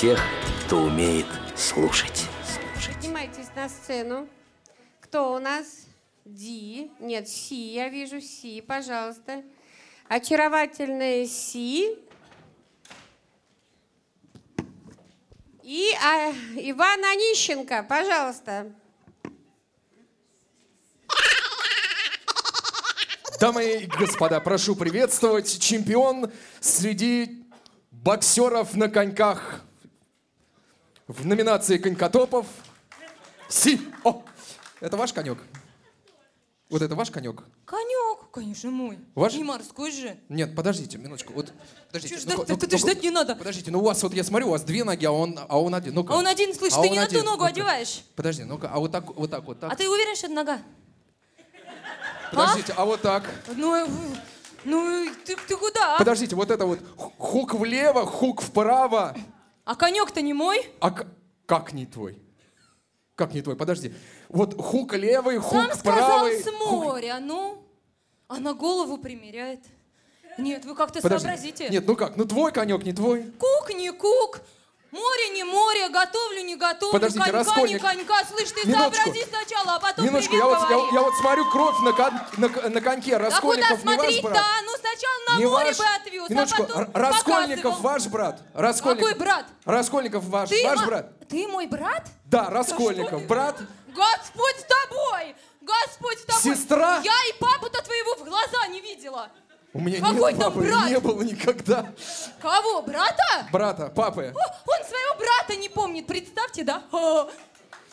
[0.00, 0.20] Тех,
[0.64, 1.26] кто умеет
[1.56, 2.28] слушать.
[2.86, 4.28] Поднимайтесь на сцену.
[5.00, 5.66] Кто у нас?
[6.24, 6.92] Ди.
[7.00, 9.42] Нет, Си, я вижу Си, пожалуйста.
[10.08, 11.98] Очаровательная Си.
[15.64, 18.72] И а, Иван Онищенко, пожалуйста.
[23.40, 26.30] Дамы и господа, прошу приветствовать чемпион
[26.60, 27.44] среди
[27.90, 29.64] боксеров на коньках
[31.08, 32.46] в номинации конькотопов.
[33.48, 33.80] Си!
[34.04, 34.22] О!
[34.80, 35.38] Это ваш конек?
[36.68, 37.42] Вот это ваш конек?
[37.64, 38.98] Конек, конечно, мой.
[39.14, 39.32] Ваш?
[39.34, 40.18] Не морской же.
[40.28, 41.32] Нет, подождите, минуточку.
[41.32, 41.50] Вот,
[41.86, 42.16] подождите.
[42.16, 42.38] Чё ждать?
[42.50, 42.76] это ну-ка.
[42.76, 43.34] ждать не надо.
[43.34, 45.74] Подождите, ну у вас вот я смотрю, у вас две ноги, а он, а он
[45.74, 45.94] один.
[45.94, 46.12] Ну-ка.
[46.12, 47.46] А он один, слышь, А ты не на ту ногу Ну-ка.
[47.46, 48.02] одеваешь.
[48.14, 49.72] Подожди, ну-ка, а вот так, вот так, вот так.
[49.72, 50.58] А ты уверен, что это нога?
[52.30, 53.24] Подождите, а вот так.
[53.56, 53.88] Ну, э,
[54.64, 55.96] ну ты, ты куда?
[55.96, 55.98] а?
[55.98, 59.16] Подождите, вот это вот ху- хук влево, хук вправо.
[59.68, 60.66] А конек-то не мой?
[60.80, 60.90] А
[61.44, 62.18] как не твой?
[63.14, 63.54] Как не твой?
[63.54, 63.92] Подожди.
[64.30, 66.42] Вот хук левый, хук Сам сказал правый.
[66.42, 67.62] с моря, ну.
[68.28, 69.60] А на голову примеряет.
[70.38, 71.68] Нет, вы как-то сообразите.
[71.68, 72.16] Нет, ну как?
[72.16, 73.24] Ну твой конек, не твой.
[73.38, 74.40] Кук не кук.
[74.90, 77.72] Море не море, готовлю не готовлю, Подождите, конька раскольник.
[77.74, 78.24] не конька.
[78.24, 79.04] Слышь, ты Минуточку.
[79.04, 82.48] сообрази сначала, а потом Минуточку, я вот, я, я вот смотрю кровь на, кон- на,
[82.70, 83.16] на коньке.
[83.16, 84.42] А куда Раскольников не ваш брат?
[84.64, 85.76] Ну сначала на Не море ваш?
[85.78, 87.82] бы отвез, Минуточку, а потом Раскольников показывал.
[87.92, 88.40] ваш брат?
[88.54, 89.08] Раскольников.
[89.08, 89.46] Какой брат?
[89.66, 91.28] Раскольников ваш, Ты ваш мо- брат?
[91.28, 92.06] Ты мой брат?
[92.24, 93.56] Да, Раскольников, брат.
[93.88, 95.36] Господь с тобой!
[95.60, 96.42] Господь с тобой!
[96.56, 97.00] Сестра?
[97.04, 99.28] Я и папу-то твоего в глаза не видела.
[99.74, 100.90] У меня Какой нет там папы, брат?
[100.90, 101.86] не было никогда.
[102.40, 103.48] Кого, брата?
[103.52, 104.34] Брата, папы.
[104.34, 106.82] О, он своего брата не помнит, представьте, да?
[106.90, 107.28] О,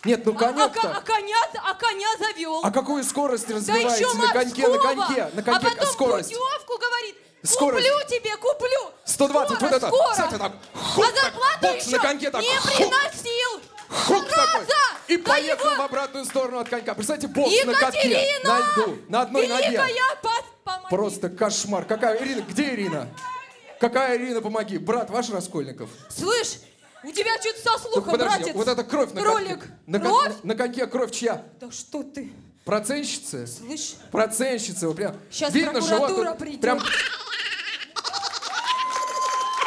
[0.05, 1.01] Нет, ну а, ко- а конек-то.
[1.05, 2.61] коня, а коня завел.
[2.63, 6.29] А какую скорость да развиваете еще на коньке, на коньке, на коньке а потом скорость?
[6.29, 7.15] путевку говорит.
[7.43, 7.87] Скорость.
[7.87, 8.91] Куплю тебе, куплю.
[9.03, 9.87] 120, скоро, вот это.
[9.87, 10.11] Скоро.
[10.11, 12.75] Кстати, так, а зарплату бокс еще на коньке так, не хук.
[12.75, 13.61] приносил.
[14.07, 14.65] Хук такой.
[15.07, 16.95] И Да поехал его- в обратную сторону от конька.
[16.95, 19.67] Представьте, бокс на катке, на льду, на одной ноге.
[19.67, 19.93] Великая,
[20.65, 20.89] помоги.
[20.89, 21.85] Просто кошмар.
[21.85, 22.41] Какая Ирина?
[22.41, 23.07] Где Ирина?
[23.79, 24.77] Какая Ирина, помоги?
[24.77, 25.89] Брат ваш Раскольников?
[26.09, 26.57] Слышь,
[27.03, 28.55] у тебя что-то со Так слухом, подожди, братец.
[28.55, 29.47] вот эта кровь на Кролик.
[29.59, 29.77] коньке.
[29.85, 30.35] На, кон- Кровь?
[30.43, 31.43] на коньке кровь чья?
[31.59, 32.31] Да что ты?
[32.65, 33.45] Процентщицы?
[33.45, 35.15] Слышь, Процентщицы, вот прям.
[35.31, 35.87] Щас Видно живот.
[36.07, 36.61] прокуратура тут придет.
[36.61, 36.79] Прям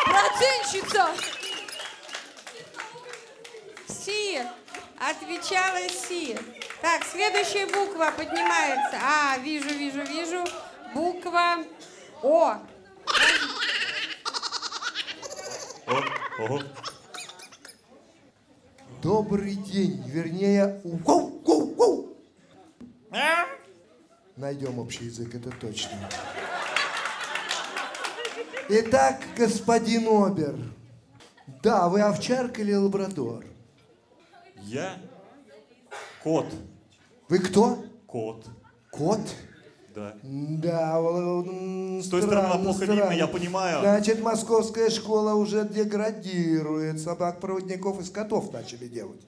[0.04, 1.06] процентщица.
[3.88, 4.40] Си.
[4.98, 6.36] Отвечала Си.
[6.82, 8.98] Так, следующая буква поднимается.
[9.00, 10.44] А, вижу, вижу, вижу.
[10.94, 11.64] Буква
[12.22, 12.56] О.
[16.38, 16.62] Ого.
[19.02, 22.16] Добрый день, вернее, гоу, гоу, гоу.
[24.36, 26.08] Найдем общий язык, это точно.
[28.68, 30.56] Итак, господин Обер.
[31.62, 33.44] Да, вы овчарка или лабрадор?
[34.56, 34.98] Я
[36.22, 36.46] кот.
[37.28, 37.84] Вы кто?
[38.06, 38.46] Кот.
[38.90, 39.20] Кот?
[39.94, 40.14] Да.
[40.22, 41.00] Да,
[42.02, 42.92] С той стороны плохо странно.
[43.00, 43.80] видно, я понимаю.
[43.80, 47.00] Значит, московская школа уже деградирует.
[47.00, 49.20] Собак-проводников из котов начали делать.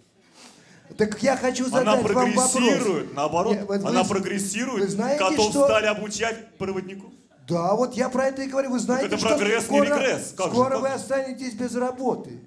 [0.97, 2.53] Так я хочу задать Она вам вопрос.
[2.53, 4.83] прогрессирует, наоборот, Не, вот вы она прогрессирует.
[4.85, 7.13] вы знаете, Котов что- стали обучать проводнику.
[7.49, 8.71] Да, вот я про это и говорю.
[8.71, 10.35] Вы знаете, это что прогресс, не скоро, регресс.
[10.37, 10.95] Как же, скоро как вы же?
[10.95, 12.41] останетесь без работы,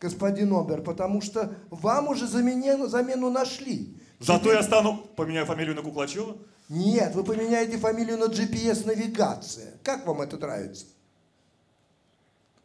[0.00, 3.96] господин Обер, потому что вам уже замену, замену нашли.
[4.20, 6.36] Зато я стану, поменяю фамилию на Куклачева.
[6.68, 9.74] Нет, вы поменяете фамилию на GPS-навигация.
[9.82, 10.86] Как вам это нравится?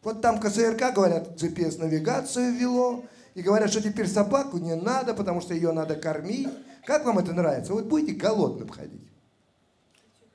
[0.04, 3.04] Вот там КСРК, говорят, GPS-навигацию ввело,
[3.36, 6.48] и говорят, что теперь собаку не надо, потому что ее надо кормить.
[6.86, 7.74] Как вам это нравится?
[7.74, 9.02] Вот будете голодным ходить.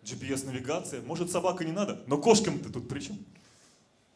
[0.04, 1.00] GPS-навигация.
[1.02, 2.02] Может, собака не надо?
[2.06, 3.18] Но кошкам-то тут при чем?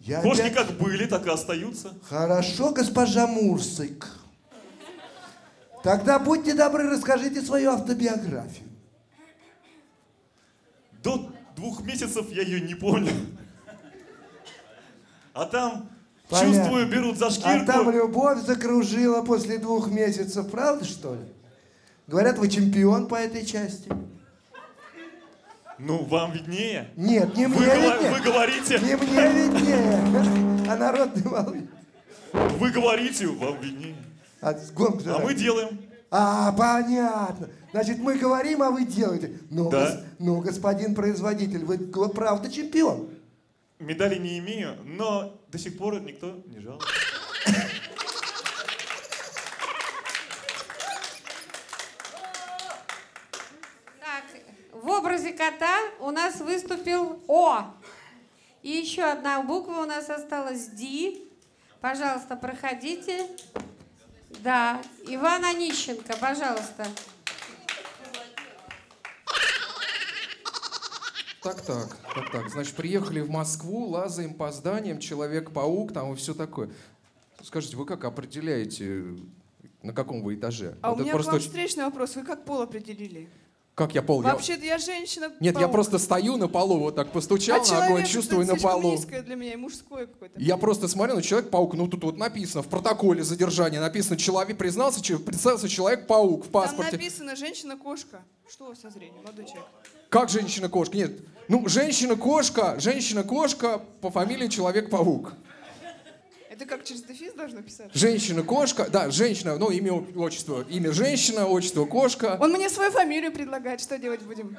[0.01, 1.94] Я Кошки опять- как были, так и остаются.
[2.03, 4.07] Хорошо, госпожа Мурсик.
[5.82, 8.68] Тогда будьте добры, расскажите свою автобиографию.
[11.07, 13.13] До двух месяцев я ее не помню.
[15.35, 15.89] А там,
[16.29, 16.53] Понятно.
[16.59, 17.65] чувствую, берут за А шкирку.
[17.67, 21.21] там любовь закружила после двух месяцев, правда что ли?
[22.09, 23.89] Говорят, вы чемпион по этой части.
[25.79, 26.91] Ну, вам виднее.
[26.97, 28.13] Нет, не Вы мне говор- виднее.
[28.13, 28.79] вы говорите.
[28.81, 30.67] Не мне виднее.
[30.69, 31.71] А народ не волнует.
[32.33, 33.95] Вы говорите, вам виднее.
[34.41, 35.79] А, гонг А мы делаем.
[36.11, 37.49] А, понятно.
[37.73, 39.39] Значит, мы говорим, а вы делаете.
[39.51, 39.85] Ну, Да.
[39.91, 41.79] гос- ну, господин производитель, вы
[42.09, 43.11] правда чемпион.
[43.79, 46.89] Медали не имею, но до сих пор никто не жалуется.
[54.01, 54.25] Так,
[54.73, 57.65] в образе кота у нас выступил О.
[58.63, 61.29] И еще одна буква у нас осталась Ди.
[61.81, 63.27] Пожалуйста, проходите.
[64.43, 66.87] Да, Иван Онищенко, пожалуйста.
[71.43, 72.49] Так, так, так, так.
[72.51, 76.70] Значит, приехали в Москву, лазаем по зданиям, Человек-паук там и все такое.
[77.43, 79.16] Скажите, вы как определяете,
[79.83, 80.77] на каком вы этаже?
[80.83, 82.16] А Вот у это меня просто к вам очень- встречный вопрос.
[82.16, 83.29] Вы как пол определили?
[83.77, 84.22] Как я пол?
[84.22, 85.31] Вообще-то я женщина.
[85.39, 88.93] Нет, я просто стою на полу, вот так постучал а ногой, человек, чувствую на полу.
[88.93, 90.41] низкое для меня и мужское какое-то.
[90.41, 95.03] Я просто смотрю на Человек-паук, ну тут вот написано в протоколе задержания, написано человек, признался,
[95.18, 96.93] представился Человек-паук в Там паспорте.
[96.93, 98.22] написано женщина-кошка.
[98.49, 99.66] Что со зрением, молодой человек?
[100.09, 100.97] Как женщина-кошка?
[100.97, 105.35] Нет, ну женщина-кошка, женщина-кошка по фамилии Человек-паук.
[106.57, 107.91] Это как через дефис должно писать?
[107.93, 112.39] Женщина-кошка, да, женщина, ну имя, отчество, имя женщина, отчество кошка.
[112.41, 113.83] Он мне свою фамилию предлагает.
[113.83, 114.57] Что делать будем?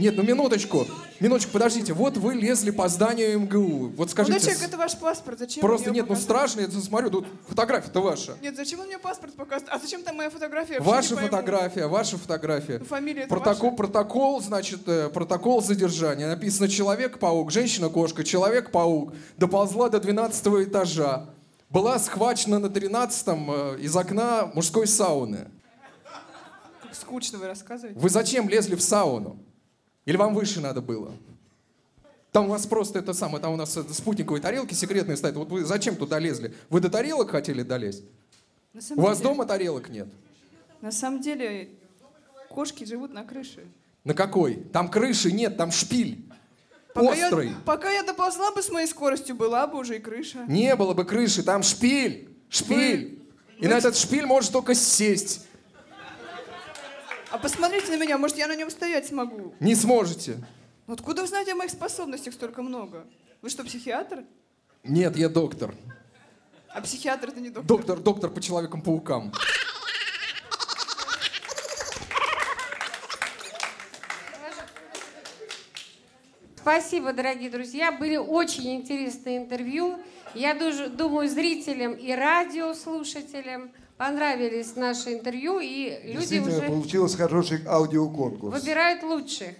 [0.00, 0.86] Нет, ну минуточку,
[1.20, 5.38] минуточку, подождите, вот вы лезли по зданию МГУ, вот скажите, молодой человек, это ваш паспорт.
[5.38, 6.50] Зачем просто нет, ну показываете?
[6.54, 8.36] страшно, я смотрю, тут фотография-то ваша.
[8.40, 9.74] Нет, зачем он мне паспорт показывает?
[9.74, 10.80] А зачем там моя фотография?
[10.80, 12.78] Ваша фотография, ваша фотография.
[12.78, 13.76] Ну, фамилия это Протокол, ваша?
[13.76, 16.28] протокол, значит, э, протокол задержания.
[16.28, 19.12] Написано Человек-паук, женщина-кошка, Человек-паук.
[19.36, 21.26] Доползла до 12 этажа.
[21.68, 25.48] Была схвачена на 13 э, из окна мужской сауны.
[26.82, 28.00] Как скучно вы рассказываете.
[28.00, 29.38] Вы зачем лезли в сауну?
[30.06, 31.12] Или вам выше надо было?
[32.32, 35.36] Там у вас просто это самое, там у нас спутниковые тарелки секретные стоят.
[35.36, 36.54] Вот вы зачем туда лезли?
[36.68, 38.04] Вы до тарелок хотели долезть?
[38.72, 40.08] У самом вас деле- дома тарелок нет?
[40.80, 41.70] На самом деле,
[42.48, 43.66] кошки живут на крыше.
[44.04, 44.54] На какой?
[44.72, 46.24] Там крыши нет, там шпиль.
[46.94, 47.48] Пока Острый.
[47.48, 50.44] Я, пока я доползла бы с моей скоростью, была бы уже и крыша.
[50.48, 52.28] Не было бы крыши, там шпиль.
[52.48, 53.20] Шпиль.
[53.58, 55.46] И на этот шпиль можешь только сесть.
[57.30, 59.54] А посмотрите на меня, может, я на нем стоять смогу.
[59.60, 60.38] Не сможете.
[60.86, 63.06] Ну, Откуда вы знаете о моих способностях столько много?
[63.40, 64.24] Вы что, психиатр?
[64.82, 65.74] Нет, я доктор.
[66.68, 67.64] А психиатр это не доктор.
[67.64, 69.32] Доктор, доктор по Человекам-паукам.
[76.56, 77.92] Спасибо, дорогие друзья.
[77.92, 79.98] Были очень интересные интервью.
[80.34, 83.70] Я думаю, зрителям и радиослушателям
[84.00, 88.58] понравились наши интервью, и люди уже получился хороший аудиоконкурс.
[88.58, 89.50] выбирают лучших.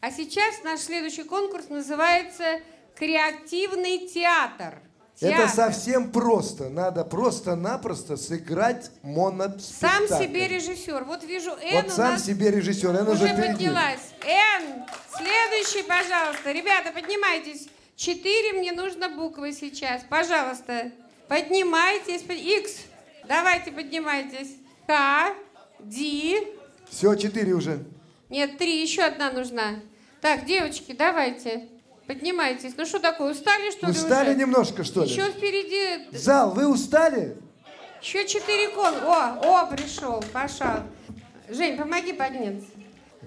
[0.00, 2.60] А сейчас наш следующий конкурс называется
[2.94, 4.78] «Креативный театр».
[5.20, 5.48] Это Театр.
[5.48, 6.68] совсем просто.
[6.68, 10.06] Надо просто-напросто сыграть моноспектакль.
[10.06, 11.02] Сам себе режиссер.
[11.02, 12.90] Вот вижу Эн Вот у сам нас себе режиссер.
[12.90, 14.14] Эн уже уже поднялась.
[14.24, 16.52] Эн, следующий, пожалуйста.
[16.52, 17.66] Ребята, поднимайтесь.
[17.96, 20.02] Четыре мне нужно буквы сейчас.
[20.08, 20.92] Пожалуйста,
[21.26, 22.22] поднимайтесь.
[22.22, 22.76] Икс,
[23.28, 24.56] давайте поднимайтесь.
[24.86, 25.32] К,
[25.80, 26.38] Ди.
[26.90, 27.84] Все, четыре уже.
[28.30, 29.76] Нет, три, еще одна нужна.
[30.20, 31.68] Так, девочки, давайте.
[32.06, 32.72] Поднимайтесь.
[32.76, 35.10] Ну что такое, устали, что ли, Устали немножко, что ли?
[35.10, 37.36] Еще впереди Зал, вы устали?
[38.00, 38.94] еще четыре кон.
[39.04, 40.84] О, о, пришел, пошел.
[41.50, 42.66] Жень, помоги подняться.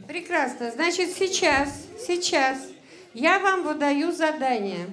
[0.08, 0.72] Прекрасно.
[0.72, 1.70] Значит, сейчас,
[2.08, 2.58] сейчас
[3.14, 4.88] я вам выдаю задание.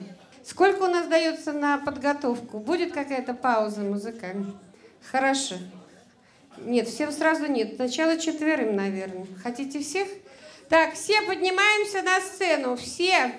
[0.45, 2.59] Сколько у нас дается на подготовку?
[2.59, 4.53] Будет какая-то пауза музыкальная?
[5.11, 5.57] Хорошо.
[6.59, 7.75] Нет, всем сразу нет.
[7.77, 9.27] Сначала четверым, наверное.
[9.43, 10.09] Хотите всех?
[10.69, 12.77] Так, все поднимаемся на сцену.
[12.77, 13.33] Все.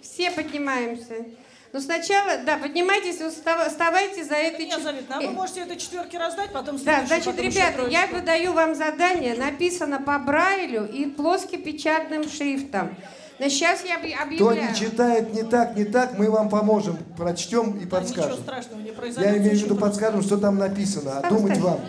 [0.00, 1.26] Все поднимаемся.
[1.72, 4.66] Но сначала, да, поднимайтесь, вставайте за этой...
[4.66, 5.04] Меня чет- зовут.
[5.08, 8.74] А Э, вы можете это четверки раздать, потом да, значит, потом ребята, я выдаю вам
[8.74, 12.94] задание, написано по Брайлю и плоскопечатным шрифтом.
[13.42, 14.70] Но сейчас я объ- Кто объявляю.
[14.70, 18.38] не читает не так, не так, мы вам поможем, прочтем и Ничего подскажем.
[18.38, 19.32] страшного не произойдет.
[19.32, 21.80] Я имею в виду, подскажем, что там написано, а думать вам.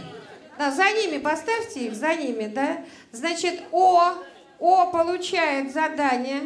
[0.57, 2.77] Да, за ними, поставьте их, за ними, да.
[3.11, 4.13] Значит, О,
[4.59, 6.41] О получает задание.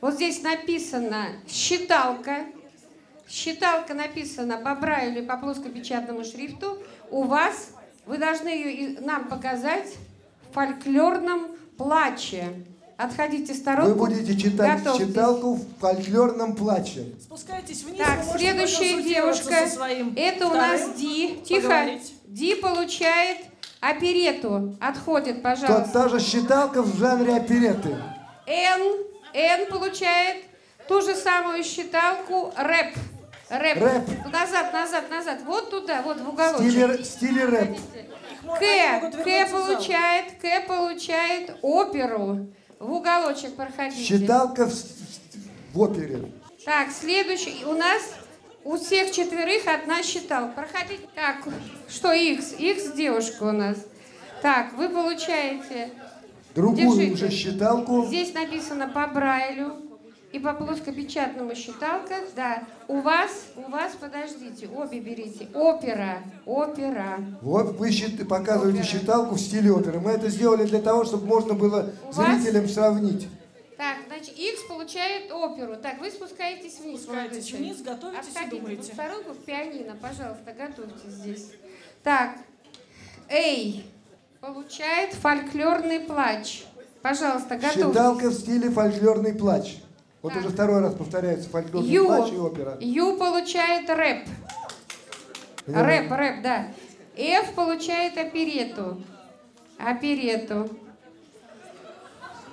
[0.00, 2.38] Вот здесь написано считалка.
[3.28, 6.82] Считалка написана по Брайлю по плоскопечатному шрифту.
[7.12, 7.70] У вас,
[8.04, 9.94] вы должны ее нам показать
[10.50, 12.48] в фольклорном плаче.
[13.00, 13.92] Отходите в сторонку.
[13.92, 15.08] Вы будете читать Готовьтесь.
[15.08, 17.06] читалку в фольклорном плаче.
[17.22, 17.98] Спускайтесь вниз.
[17.98, 19.66] Так, следующая девушка.
[19.66, 21.40] со своим Это у нас Ди.
[21.42, 21.62] Тихо.
[21.62, 22.14] поговорить.
[22.26, 23.38] Ди получает
[23.80, 24.76] оперету.
[24.82, 25.90] Отходит, пожалуйста.
[25.90, 27.96] та же считалка в жанре опереты.
[28.46, 28.82] Н.
[29.32, 30.44] Н получает
[30.86, 32.94] ту же самую считалку рэп.
[33.48, 33.82] Рэп.
[33.82, 34.26] Рэп.
[34.30, 35.38] Назад, назад, назад.
[35.46, 36.70] Вот туда, вот в уголочек.
[36.70, 37.78] стиле, в стиле рэп.
[38.58, 39.10] К.
[39.24, 42.46] К получает, К получает оперу.
[42.80, 44.02] В уголочек проходите.
[44.02, 44.72] Считалка в,
[45.74, 46.32] в опере.
[46.64, 47.62] Так, следующий.
[47.66, 48.02] У нас
[48.64, 50.52] у всех четверых одна считалка.
[50.54, 51.06] Проходите.
[51.14, 51.46] Так,
[51.88, 52.54] что X?
[52.58, 53.76] X девушка у нас.
[54.40, 55.90] Так, вы получаете...
[56.54, 57.12] Другую Держите.
[57.12, 58.06] уже считалку.
[58.06, 59.76] Здесь написано по Брайлю
[60.32, 62.14] и по плоскопечатному считалка.
[62.36, 62.64] Да.
[62.88, 65.48] У вас, у вас, подождите, обе берите.
[65.54, 67.18] Опера, опера.
[67.42, 70.00] Вот вы счит- показываете считалку в стиле оперы.
[70.00, 72.40] Мы это сделали для того, чтобы можно было У вас?
[72.40, 73.28] зрителям сравнить.
[73.76, 75.74] Так, значит, X получает оперу.
[75.76, 77.02] Так, вы спускаетесь вниз.
[77.02, 78.92] Спускаетесь вниз, готовитесь и Отходите думаете.
[78.92, 81.46] сторонку, в пианино, пожалуйста, готовьтесь здесь.
[82.02, 82.36] Так,
[83.28, 83.84] Эй
[84.40, 86.64] получает фольклорный плач.
[87.02, 87.82] Пожалуйста, готовьтесь.
[87.86, 89.76] Считалка в стиле фольклорный плач.
[90.22, 90.42] Вот Так.
[90.44, 92.06] уже второй раз повторяется фольклорный Ю.
[92.06, 92.76] плач и опера.
[92.80, 94.28] Ю получает рэп.
[95.64, 95.82] Поняла?
[95.86, 96.68] Рэп, рэп, да.
[97.16, 99.02] F получает оперету.
[99.78, 100.68] Оперету.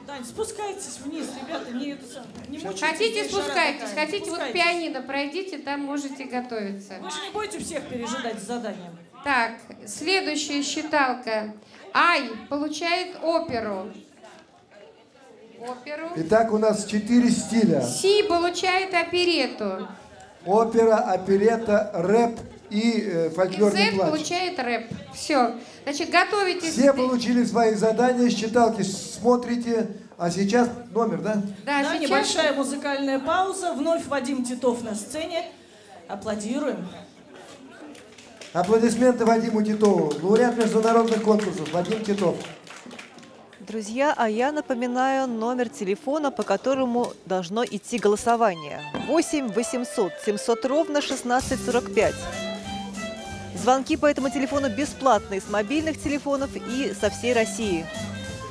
[0.05, 2.03] Дань, спускайтесь вниз, ребята, не, это,
[2.47, 2.79] не мучайтесь.
[2.79, 3.89] Хотите, спускайтесь.
[3.89, 4.05] такая.
[4.05, 4.53] Хотите, вот Спускайтесь.
[4.61, 6.93] пианино пройдите, там можете готовиться.
[7.01, 8.97] Вы же не будете всех пережидать с заданием.
[9.25, 9.55] Так,
[9.85, 11.53] следующая считалка.
[11.93, 13.91] Ай получает оперу.
[15.59, 16.09] Оперу.
[16.15, 17.81] Итак, у нас четыре стиля.
[17.81, 19.87] Си получает оперету.
[20.45, 22.39] Опера, оперета, рэп
[22.69, 24.09] и э, И фольклорный Z плач.
[24.09, 24.83] получает рэп.
[25.13, 25.55] Все.
[25.83, 26.73] Значит, готовитесь.
[26.73, 29.87] Все получили свои задания, считалки смотрите.
[30.17, 31.33] А сейчас номер, да?
[31.35, 33.73] Да, Да, сейчас- небольшая музыкальная пауза.
[33.73, 35.43] Вновь Вадим Титов на сцене.
[36.07, 36.87] Аплодируем.
[38.53, 42.35] Аплодисменты Вадиму Титову, лауреат международных конкурсов Вадим Титов.
[43.67, 48.81] Друзья, а я напоминаю номер телефона, по которому должно идти голосование.
[49.07, 52.15] 8 800 700 ровно 1645.
[53.55, 57.85] Звонки по этому телефону бесплатные с мобильных телефонов и со всей России.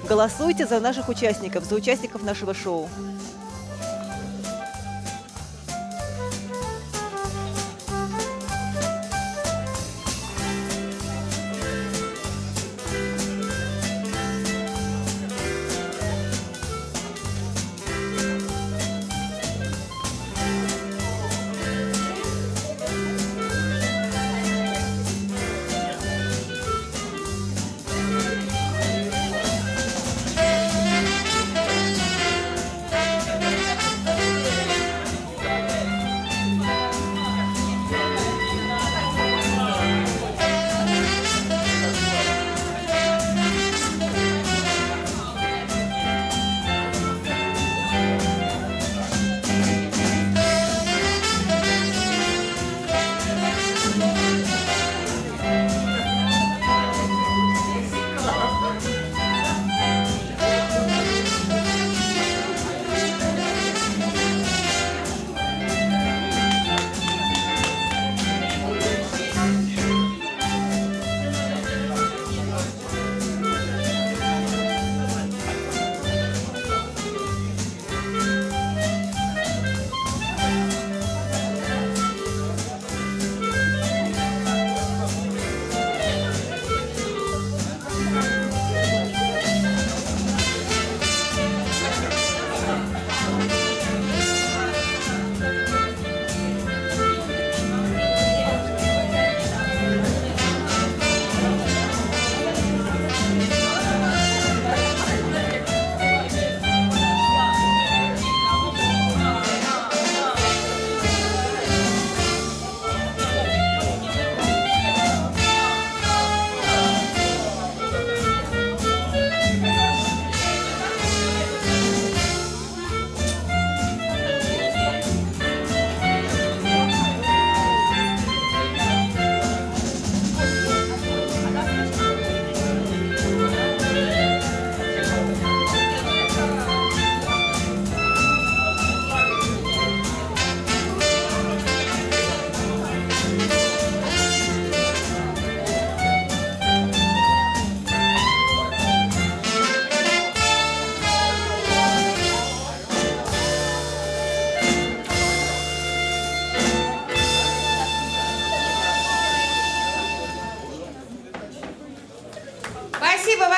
[0.06, 2.86] Голосуйте за наших участников, за участников нашего шоу.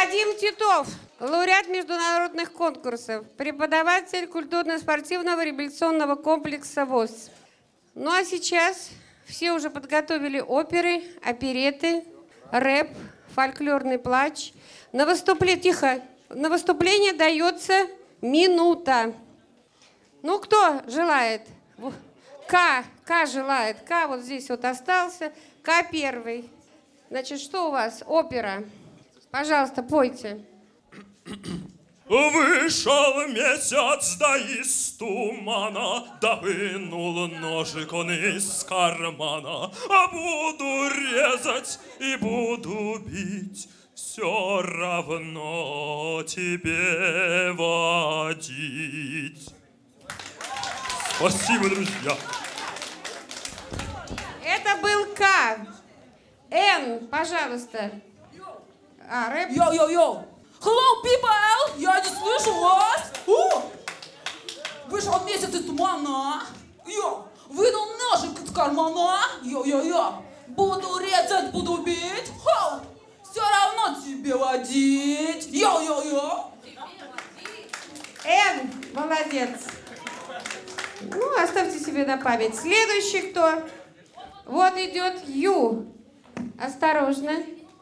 [0.00, 0.86] Вадим Титов,
[1.18, 7.30] лауреат международных конкурсов, преподаватель культурно-спортивного реабилитационного комплекса ВОЗ.
[7.96, 8.90] Ну а сейчас
[9.26, 12.04] все уже подготовили оперы, опереты,
[12.52, 12.90] рэп,
[13.34, 14.52] фольклорный плач.
[14.92, 17.88] На выступление, тихо, на выступление дается
[18.22, 19.12] минута.
[20.22, 21.42] Ну, кто желает?
[22.46, 23.78] К, К желает.
[23.80, 25.32] К вот здесь вот остался.
[25.62, 26.48] К первый.
[27.10, 28.04] Значит, что у вас?
[28.06, 28.62] Опера.
[29.30, 30.44] Пожалуйста, пойте.
[32.08, 39.70] Вышел месяц, да из тумана, да вынул ножик он из кармана.
[39.90, 49.50] А буду резать и буду бить, все равно тебе водить.
[51.16, 52.16] Спасибо, друзья.
[54.42, 55.58] Это был К.
[56.50, 58.00] Н, пожалуйста.
[59.10, 59.50] А, рэп.
[59.50, 60.22] Йо-йо-йо!
[60.60, 61.78] Hello, people!
[61.78, 63.10] Я не слышу вас!
[63.26, 63.62] О!
[64.88, 66.42] Вышел месяц из тумана!
[66.86, 67.24] Йо!
[67.48, 69.22] Вынул ножик из кармана!
[69.42, 70.22] Йо-йо-йо!
[70.48, 72.30] Буду резать, буду бить!
[72.44, 72.80] Хоу!
[73.22, 75.46] Все равно тебе водить!
[75.46, 76.50] Йо-йо-йо!
[78.24, 79.68] Н, молодец.
[81.00, 82.54] Ну, оставьте себе на память.
[82.56, 83.62] Следующий кто?
[84.44, 85.86] Вот идет Ю.
[86.60, 87.32] Осторожно,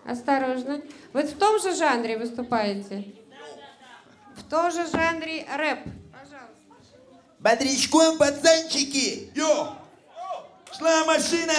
[0.09, 0.81] осторожно.
[1.13, 3.05] Вы в том же жанре выступаете?
[4.37, 5.81] В том же жанре рэп.
[7.39, 9.31] Бодрячком, пацанчики!
[9.35, 9.77] Йо!
[10.77, 11.55] Шла машина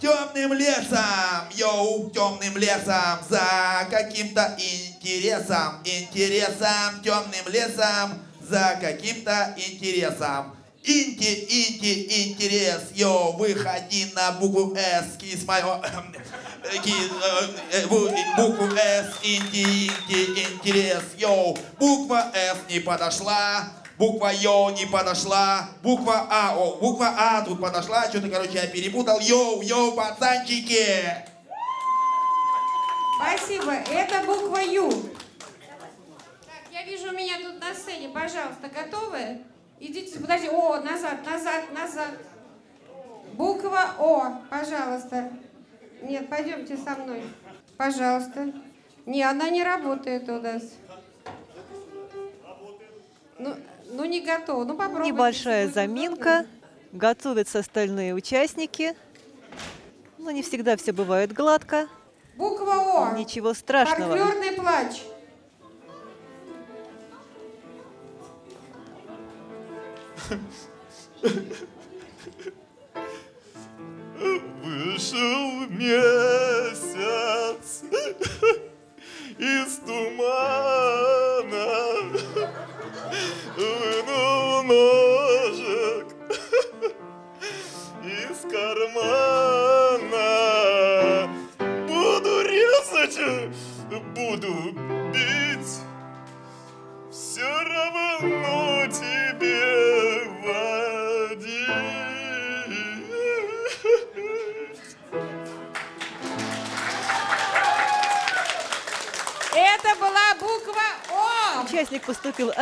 [0.00, 10.56] темным лесом, йоу, темным лесом, за каким-то интересом, интересом, темным лесом, за каким-то интересом.
[10.86, 11.92] Инти, инти,
[12.28, 15.80] интерес, йо, выходи на букву С, кис моего,
[16.62, 24.30] э, э, э, бу- букву С, инти, инти, интерес, йоу, буква С не подошла, буква
[24.32, 29.62] Йо не подошла, буква А, о, буква А тут подошла, что-то, короче, я перепутал, йоу,
[29.62, 31.16] йоу, пацанчики!
[33.16, 33.72] Спасибо.
[33.72, 34.90] Это буква Ю.
[34.90, 38.08] Так, я вижу меня тут на сцене.
[38.08, 39.38] Пожалуйста, готовы?
[39.86, 40.48] Идите, подожди.
[40.48, 42.14] О, назад, назад, назад.
[43.34, 45.30] Буква О, пожалуйста.
[46.00, 47.22] Нет, пойдемте со мной.
[47.76, 48.50] Пожалуйста.
[49.04, 50.62] Не, она не работает у нас.
[53.38, 53.56] Ну,
[53.90, 54.64] ну не готова.
[54.64, 55.12] Ну попробуйте.
[55.12, 56.46] Небольшая заминка.
[56.92, 58.96] Готовятся остальные участники.
[60.16, 61.88] Но не всегда все бывает гладко.
[62.36, 63.18] Буква О.
[63.18, 64.16] Ничего страшного.
[64.16, 65.02] Фольклорный плач.
[74.62, 76.23] Вышел месяц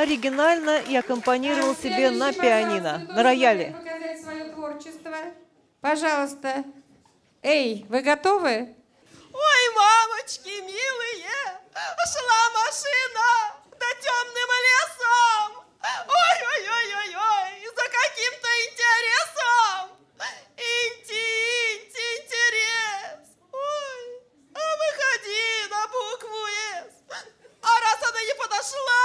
[0.02, 3.70] оригинально и аккомпанировал себе на пианино, на рояле.
[3.70, 5.16] должен показать свое творчество.
[5.80, 6.64] Пожалуйста.
[7.42, 8.74] Эй, вы готовы?
[9.32, 11.32] Ой, мамочки милые,
[12.12, 13.28] шла машина
[13.70, 15.48] до темным лесом.
[16.06, 19.80] Ой-ой-ой-ой-ой, за каким-то интересом.
[20.56, 21.26] Инти,
[21.74, 23.22] инти, интерес.
[23.50, 24.02] Ой,
[24.54, 26.94] а выходи на букву С.
[27.62, 29.04] А раз она не подошла,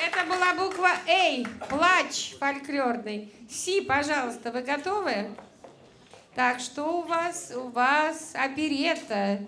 [0.00, 1.44] Это была буква А.
[1.68, 3.32] Плач фольклорный.
[3.50, 3.80] Си,
[4.44, 5.30] пожалуйста, вы готовы?
[6.34, 7.52] Так, что у вас?
[7.54, 9.40] У вас оперетта.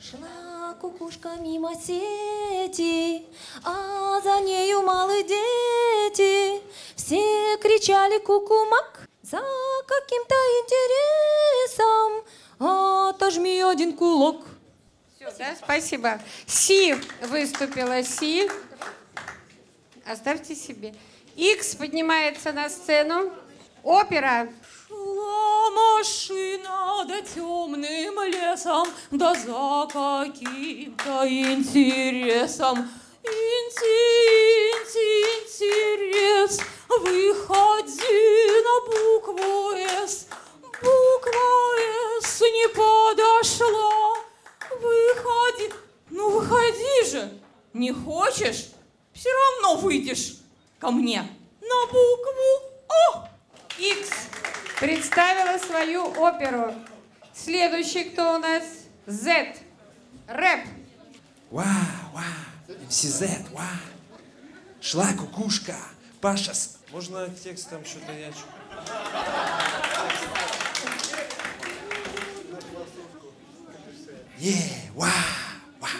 [0.00, 3.24] Шла кукушка мимо сети,
[3.64, 6.62] а за нею малые дети.
[6.94, 9.42] Все кричали кукумак за
[9.86, 12.24] каким-то интересом.
[13.08, 14.36] Отожми один кулак.
[15.16, 16.20] Все, да, спасибо.
[16.46, 18.48] Си выступила, Си.
[20.06, 20.94] Оставьте себе.
[21.36, 23.30] Икс поднимается на сцену.
[23.82, 24.48] Опера.
[24.88, 32.88] Шла машина да темным лесом, да за каким-то интересом.
[33.22, 34.16] Инти,
[35.28, 36.58] интерес,
[36.88, 40.28] выходи на букву С.
[40.62, 44.14] Буква С не подошла.
[44.70, 45.70] Выходи,
[46.08, 47.30] ну выходи же.
[47.74, 48.68] Не хочешь?
[49.12, 50.45] Все равно выйдешь.
[50.78, 51.22] Ко мне
[51.60, 52.70] на букву
[53.14, 53.28] О.
[53.78, 54.10] X
[54.80, 56.74] представила свою оперу.
[57.34, 58.62] Следующий кто у нас?
[59.06, 59.56] Z.
[60.26, 60.66] Рэп.
[61.50, 61.64] Вау,
[62.12, 63.22] вау, МСЗ,
[63.52, 63.66] вау.
[64.80, 65.76] Шла кукушка,
[66.20, 66.54] Паша...
[66.54, 68.32] с- Можно текст там что-то я...
[74.38, 74.54] Е,
[74.94, 75.10] вау,
[75.80, 75.90] вау.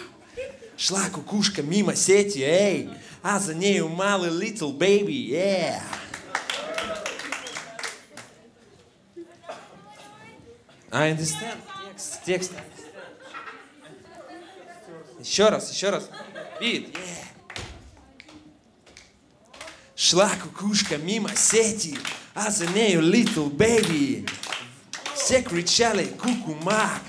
[0.77, 2.91] Шла кукушка мимо сети, эй,
[3.23, 5.83] а за нею малый little baby, yeah.
[10.93, 11.59] I understand.
[11.93, 12.53] Текст, текст.
[15.21, 16.09] Еще раз, еще раз.
[16.61, 17.27] Бит, yeah.
[19.97, 21.99] Шла кукушка мимо сети,
[22.35, 24.29] а за нею little baby.
[25.15, 27.03] Все кричали куку-мак.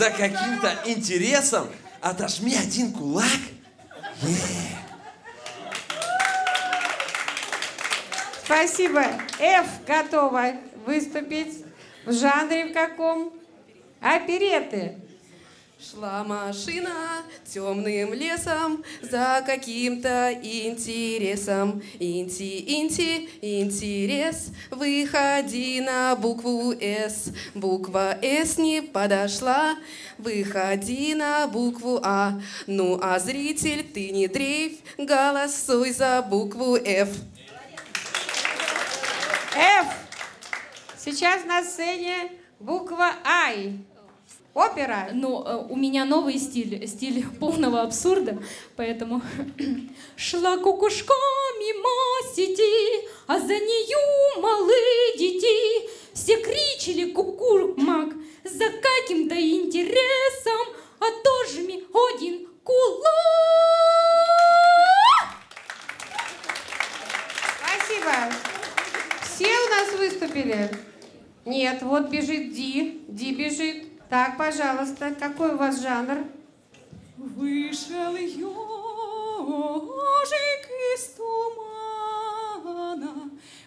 [0.00, 1.68] За каким-то интересом
[2.00, 3.26] отожми один кулак.
[8.42, 9.04] Спасибо.
[9.38, 10.52] F готова
[10.86, 11.66] выступить.
[12.06, 13.34] В жанре в каком?
[14.00, 14.96] Опереты.
[15.82, 21.82] Шла машина темным лесом за каким-то интересом.
[21.98, 27.32] Инти, инти, интерес, выходи на букву С.
[27.54, 29.74] Буква С не подошла,
[30.18, 32.38] выходи на букву А.
[32.66, 37.08] Ну а зритель, ты не дрейф, голосуй за букву F.
[39.56, 39.86] F.
[40.98, 43.89] Сейчас на сцене буква I.
[44.52, 45.10] Опера.
[45.12, 48.42] Ну, э, у меня новый стиль, стиль полного абсурда,
[48.76, 49.22] поэтому
[50.16, 51.14] шла кукушка
[51.58, 55.88] мимо сети, а за нею малые дети.
[56.14, 58.12] Все кричали кукурмак
[58.44, 63.10] за каким-то интересом, а тоже ми один кулак.
[67.58, 68.34] Спасибо.
[69.22, 70.70] Все у нас выступили?
[71.44, 73.04] Нет, вот бежит Ди.
[73.08, 73.89] Ди бежит.
[74.10, 76.24] Так, пожалуйста, какой у вас жанр?
[77.16, 78.50] Вышел ежик
[80.94, 82.60] из тумана,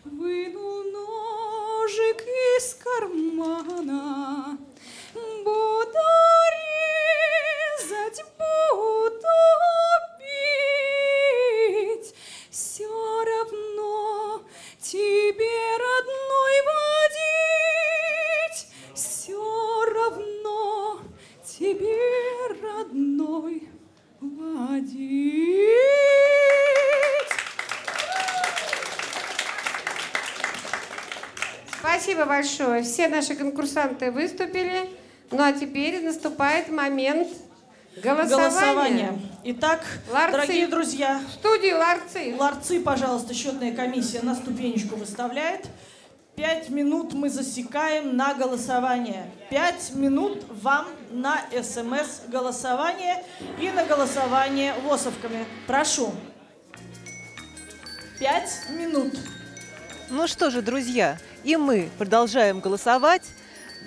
[0.04, 2.22] вынул ножик
[2.58, 4.58] из кармана.
[5.14, 6.10] Буду
[7.80, 9.40] резать, буду
[10.20, 12.14] бить,
[12.52, 12.90] все
[13.24, 14.42] равно
[14.82, 16.56] тебе родной
[21.64, 21.96] тебе
[22.62, 23.70] родной
[24.20, 25.70] водить.
[31.80, 32.84] Спасибо большое.
[32.84, 34.90] Все наши конкурсанты выступили.
[35.32, 37.30] Ну а теперь наступает момент
[38.04, 38.28] голосования.
[38.28, 39.22] Голосование.
[39.46, 40.32] Итак, Ларцы.
[40.34, 42.36] дорогие друзья, В студию ларцы.
[42.38, 45.68] ларцы, пожалуйста, счетная комиссия на ступенечку выставляет.
[46.36, 49.30] Пять минут мы засекаем на голосование.
[49.52, 53.24] Пять минут вам на СМС-голосование
[53.62, 55.46] и на голосование ВОСовками.
[55.68, 56.12] Прошу.
[58.20, 59.14] Пять минут.
[60.10, 63.30] Ну что же, друзья, и мы продолжаем голосовать.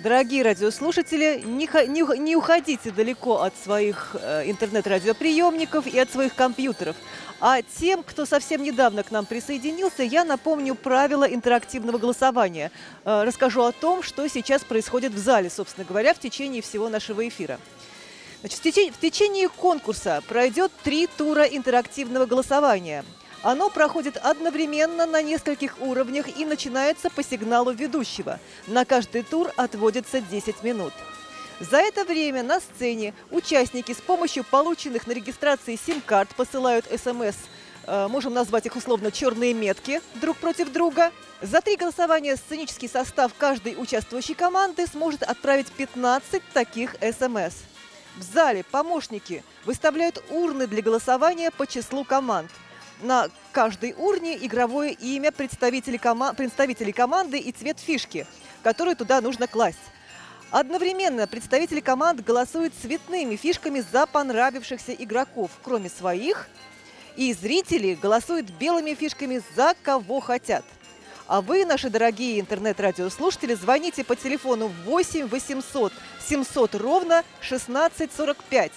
[0.03, 6.95] Дорогие радиослушатели, не, не не уходите далеко от своих э, интернет-радиоприемников и от своих компьютеров.
[7.39, 12.71] А тем, кто совсем недавно к нам присоединился, я напомню правила интерактивного голосования.
[13.05, 17.27] Э, расскажу о том, что сейчас происходит в зале, собственно говоря, в течение всего нашего
[17.27, 17.59] эфира.
[18.41, 23.03] Значит, в, тече- в течение конкурса пройдет три тура интерактивного голосования.
[23.47, 28.41] Оно проходит одновременно на нескольких уровнях и начинается по сигналу ведущего.
[28.67, 30.91] На каждый тур отводится 10 минут.
[31.61, 37.37] За это время на сцене участники с помощью полученных на регистрации сим-карт посылают смс,
[37.85, 41.13] э, можем назвать их условно черные метки друг против друга.
[41.41, 47.53] За три голосования сценический состав каждой участвующей команды сможет отправить 15 таких смс.
[48.17, 52.51] В зале помощники выставляют урны для голосования по числу команд.
[53.01, 58.25] На каждой урне игровое имя представителей, кома- представителей команды и цвет фишки,
[58.63, 59.77] которую туда нужно класть.
[60.49, 66.47] Одновременно представители команд голосуют цветными фишками за понравившихся игроков, кроме своих,
[67.15, 70.63] и зрители голосуют белыми фишками за кого хотят.
[71.27, 75.91] А вы, наши дорогие интернет-радиослушатели, звоните по телефону 8 800
[76.25, 78.71] 700 ровно 1645.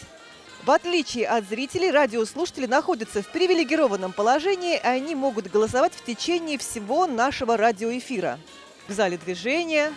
[0.65, 6.59] В отличие от зрителей, радиослушатели находятся в привилегированном положении, и они могут голосовать в течение
[6.59, 8.39] всего нашего радиоэфира.
[8.87, 9.95] В зале движения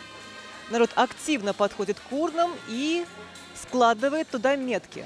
[0.70, 3.06] народ активно подходит к урнам и
[3.62, 5.04] складывает туда метки.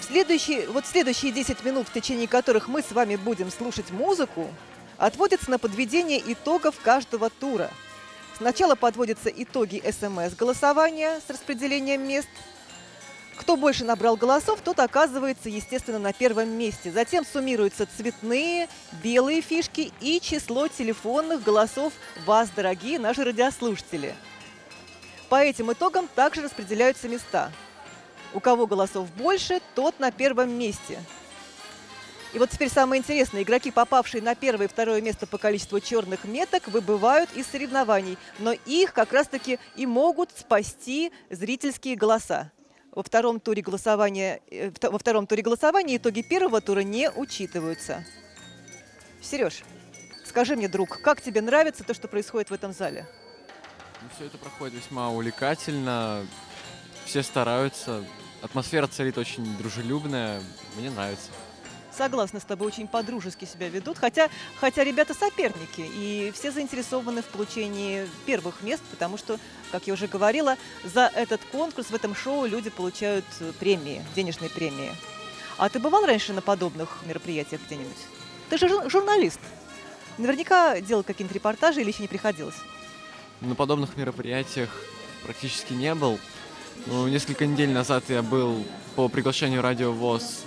[0.00, 4.48] В следующие, вот следующие 10 минут, в течение которых мы с вами будем слушать музыку,
[4.96, 7.70] отводится на подведение итогов каждого тура–
[8.38, 12.28] Сначала подводятся итоги СМС-голосования с распределением мест.
[13.36, 16.92] Кто больше набрал голосов, тот оказывается, естественно, на первом месте.
[16.92, 18.68] Затем суммируются цветные,
[19.02, 21.92] белые фишки и число телефонных голосов
[22.26, 24.14] вас, дорогие наши радиослушатели.
[25.28, 27.50] По этим итогам также распределяются места.
[28.34, 31.00] У кого голосов больше, тот на первом месте.
[32.34, 33.42] И вот теперь самое интересное.
[33.42, 38.18] Игроки, попавшие на первое и второе место по количеству черных меток, выбывают из соревнований.
[38.38, 42.52] Но их как раз-таки и могут спасти зрительские голоса.
[42.92, 48.04] Во втором туре голосования, э, во втором туре голосования итоги первого тура не учитываются.
[49.22, 49.62] Сереж,
[50.24, 53.06] скажи мне, друг, как тебе нравится то, что происходит в этом зале?
[54.02, 56.26] Ну, все это проходит весьма увлекательно.
[57.04, 58.04] Все стараются.
[58.42, 60.42] Атмосфера царит очень дружелюбная.
[60.76, 61.30] Мне нравится.
[61.98, 64.28] Согласна с тобой, очень по-дружески себя ведут, хотя,
[64.60, 69.36] хотя ребята соперники, и все заинтересованы в получении первых мест, потому что,
[69.72, 74.48] как я уже говорила, за этот конкурс, в этом шоу люди получают э, премии, денежные
[74.48, 74.92] премии.
[75.56, 77.98] А ты бывал раньше на подобных мероприятиях где-нибудь?
[78.48, 79.40] Ты же жур- журналист.
[80.18, 82.58] Наверняка делал какие-нибудь репортажи или еще не приходилось?
[83.40, 84.70] На подобных мероприятиях
[85.24, 86.20] практически не был.
[86.86, 88.64] Ну, несколько недель назад я был
[88.94, 90.44] по приглашению Радио ВОЗ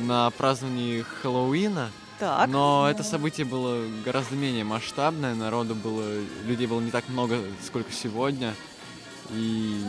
[0.00, 1.90] на праздновании Хэллоуина.
[2.18, 2.48] Так.
[2.48, 7.92] Но это событие было гораздо менее масштабное, народу было, людей было не так много, сколько
[7.92, 8.54] сегодня.
[9.30, 9.84] И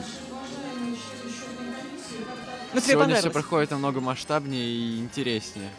[2.74, 5.70] Ну, тебе сегодня все проходит намного масштабнее и интереснее.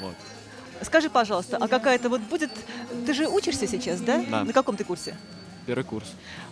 [0.00, 0.16] Вот.
[0.82, 2.50] Скажи, пожалуйста, а какая-то вот будет...
[3.06, 4.24] Ты же учишься сейчас, да?
[4.28, 4.42] Да.
[4.42, 5.16] На каком ты курсе?
[5.66, 6.06] Первый курс.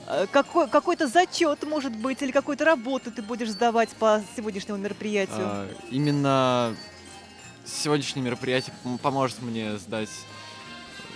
[0.07, 5.39] Э, Какой, какой-то зачет, может быть, или какую-то работу ты будешь сдавать по сегодняшнему мероприятию?
[5.41, 6.77] А, именно
[7.65, 10.11] сегодняшнее мероприятие пом- поможет мне сдать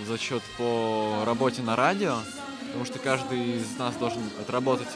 [0.06, 2.18] зачет по работе на радио,
[2.66, 4.88] потому что каждый из нас должен отработать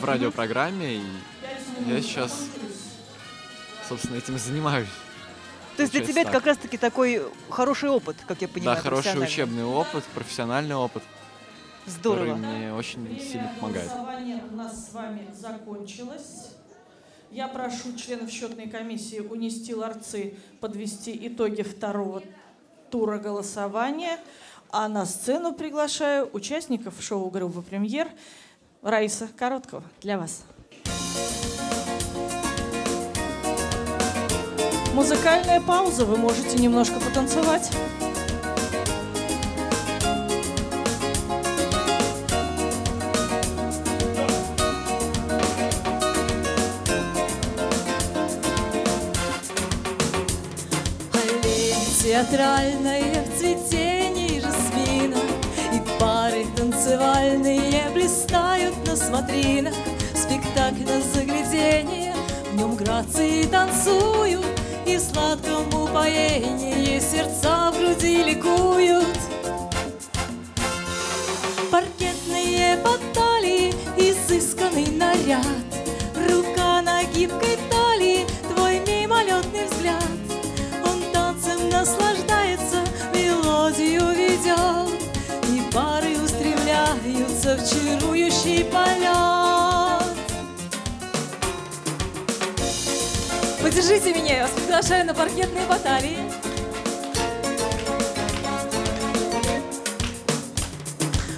[0.00, 1.02] в радиопрограмме, и
[1.86, 2.32] я сейчас,
[3.88, 4.88] собственно, этим и занимаюсь.
[5.76, 6.40] То есть для тебя это так.
[6.40, 11.02] как раз-таки такой хороший опыт, как я понимаю, Да, хороший учебный опыт, профессиональный опыт,
[11.86, 12.34] Здорово.
[12.34, 13.88] который мне очень сильно помогает.
[13.88, 16.50] Голосование у нас с вами закончилось.
[17.30, 22.22] Я прошу членов счетной комиссии унести ларцы, подвести итоги второго
[22.90, 24.18] тура голосования.
[24.70, 28.08] А на сцену приглашаю участников шоу группы «Премьер»
[28.82, 30.44] Раиса Короткова для вас.
[34.92, 37.70] Музыкальная пауза, вы можете немножко потанцевать.
[52.16, 55.16] Аллеи театральные в цветении жасмина
[55.72, 59.74] И пары танцевальные блистают на смотринах.
[60.14, 62.14] Спектакль на загляденье,
[62.50, 64.46] в нем грации танцуют.
[64.86, 69.18] И в сладком упоении сердца в груди ликуют.
[71.70, 75.44] Паркетные баталии, изысканный наряд.
[76.14, 77.55] Рука на гибкой
[87.46, 89.06] устремляются в чарующий полет
[93.62, 96.18] Поддержите меня, я вас приглашаю на паркетные баталии.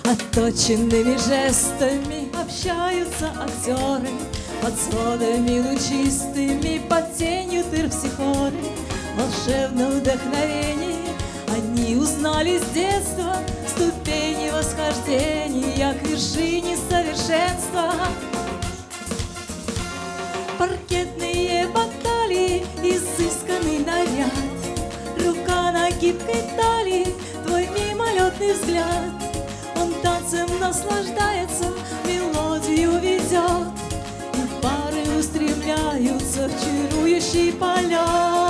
[0.04, 4.08] Отточенными жестами общаются актеры.
[4.60, 8.52] Под сводами лучистыми, под тенью терпсихоры
[9.16, 11.08] Волшебном вдохновении
[11.48, 13.36] они узнали с детства
[13.78, 17.94] Ступени восхождения к вершине совершенства
[20.58, 24.32] Паркетные баталии, изысканный наряд.
[25.24, 27.14] Рука на гибкой талии,
[27.46, 29.12] твой мимолетный взгляд.
[29.76, 31.66] Он танцем наслаждается,
[32.04, 33.68] мелодию ведет.
[34.34, 38.47] И пары устремляются в чарующий полет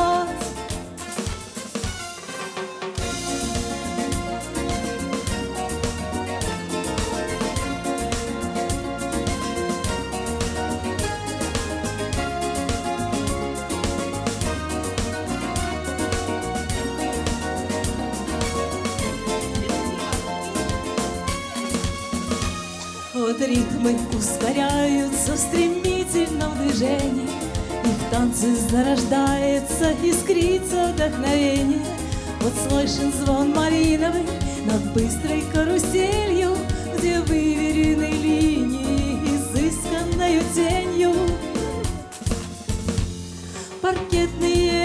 [23.49, 27.29] ритмы ускоряются в стремительном движении,
[27.85, 31.81] И в танце зарождается искрится вдохновение.
[32.41, 34.27] Вот слышен звон малиновый
[34.67, 36.57] над быстрой каруселью,
[36.97, 41.13] Где выверены линии изысканною тенью.
[43.81, 44.78] Паркетные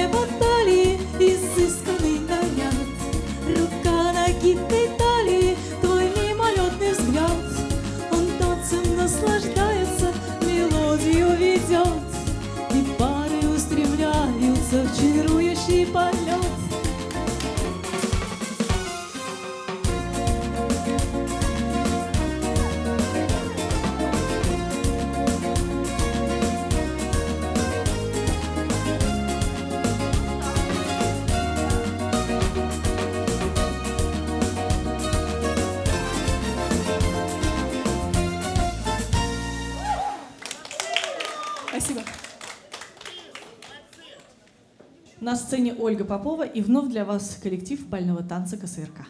[45.83, 49.05] Ольга Попова и вновь для вас коллектив бального танца КСРК.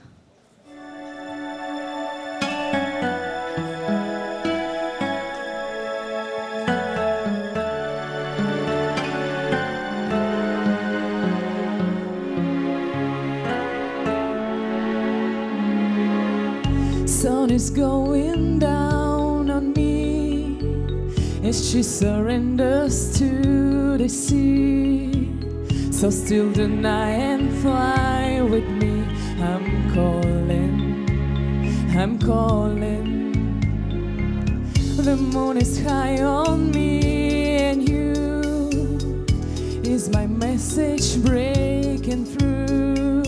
[17.54, 20.58] Is going down on me
[21.48, 25.13] as she surrenders to the sea.
[26.04, 29.06] So still deny and fly with me.
[29.42, 31.08] I'm calling,
[31.98, 33.32] I'm calling.
[34.98, 39.26] The moon is high on me, and you
[39.90, 43.24] is my message breaking through.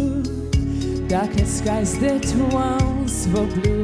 [1.07, 3.74] Darkest skies that once were blue.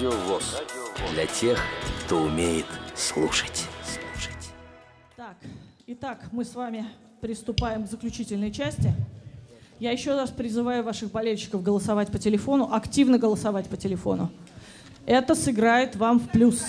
[0.00, 0.62] Радио ВОЗ.
[1.12, 1.58] Для тех,
[2.04, 2.64] кто умеет
[2.96, 3.66] слушать.
[5.14, 5.36] Так,
[5.86, 6.86] итак, мы с вами
[7.20, 8.94] приступаем к заключительной части.
[9.78, 14.30] Я еще раз призываю ваших болельщиков голосовать по телефону, активно голосовать по телефону.
[15.04, 16.62] Это сыграет вам в плюс.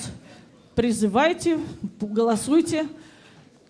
[0.76, 1.58] Призывайте,
[2.02, 2.86] голосуйте.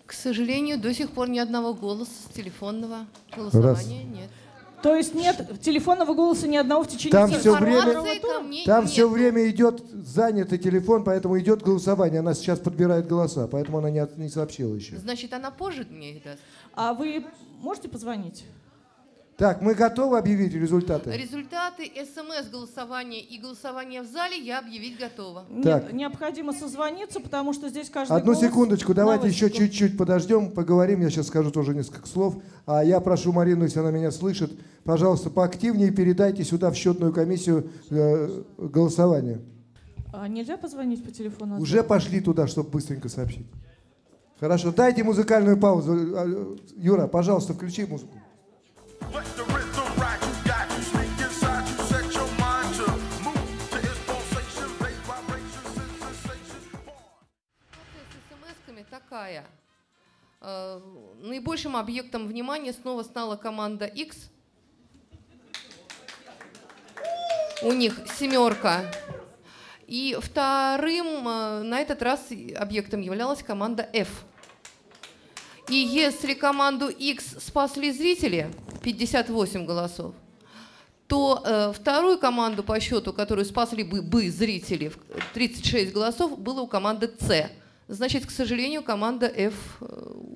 [0.06, 3.06] К сожалению, до сих пор ни одного голоса с телефонного
[3.36, 4.30] голосования нет.
[4.82, 9.48] То есть нет телефонного голоса ни одного в течение Там все время, там все время
[9.48, 12.20] идет занятый телефон, поэтому идет голосование.
[12.20, 14.96] Она сейчас подбирает голоса, поэтому она не, не сообщила еще.
[14.96, 16.38] Значит, она позже мне их даст.
[16.74, 17.24] А вы
[17.60, 18.44] можете позвонить?
[19.42, 21.10] Так, мы готовы объявить результаты?
[21.10, 25.46] Результаты СМС-голосования и голосования в зале я объявить готова.
[25.64, 25.86] Так.
[25.86, 31.00] Нет, необходимо созвониться, потому что здесь каждый Одну голос секундочку, давайте еще чуть-чуть подождем, поговорим.
[31.00, 32.36] Я сейчас скажу тоже несколько слов.
[32.66, 34.52] А я прошу Марину, если она меня слышит,
[34.84, 39.40] пожалуйста, поактивнее передайте сюда в счетную комиссию э, голосование.
[40.12, 41.58] А нельзя позвонить по телефону?
[41.60, 43.48] Уже пошли туда, чтобы быстренько сообщить.
[44.38, 45.94] Хорошо, дайте музыкальную паузу.
[46.16, 48.21] А, Юра, пожалуйста, включи музыку.
[59.12, 59.44] Такая.
[60.40, 60.80] Э,
[61.20, 64.30] Наибольшим объектом внимания снова стала команда X.
[67.62, 68.90] У них семерка.
[69.86, 74.24] И вторым э, на этот раз объектом являлась команда F.
[75.72, 78.50] И если команду X спасли зрители,
[78.82, 80.14] 58 голосов,
[81.06, 84.98] то э, вторую команду по счету, которую спасли бы, бы зрители, в-
[85.32, 87.50] 36 голосов, было у команды С.
[87.88, 89.86] Значит, к сожалению, команда F э,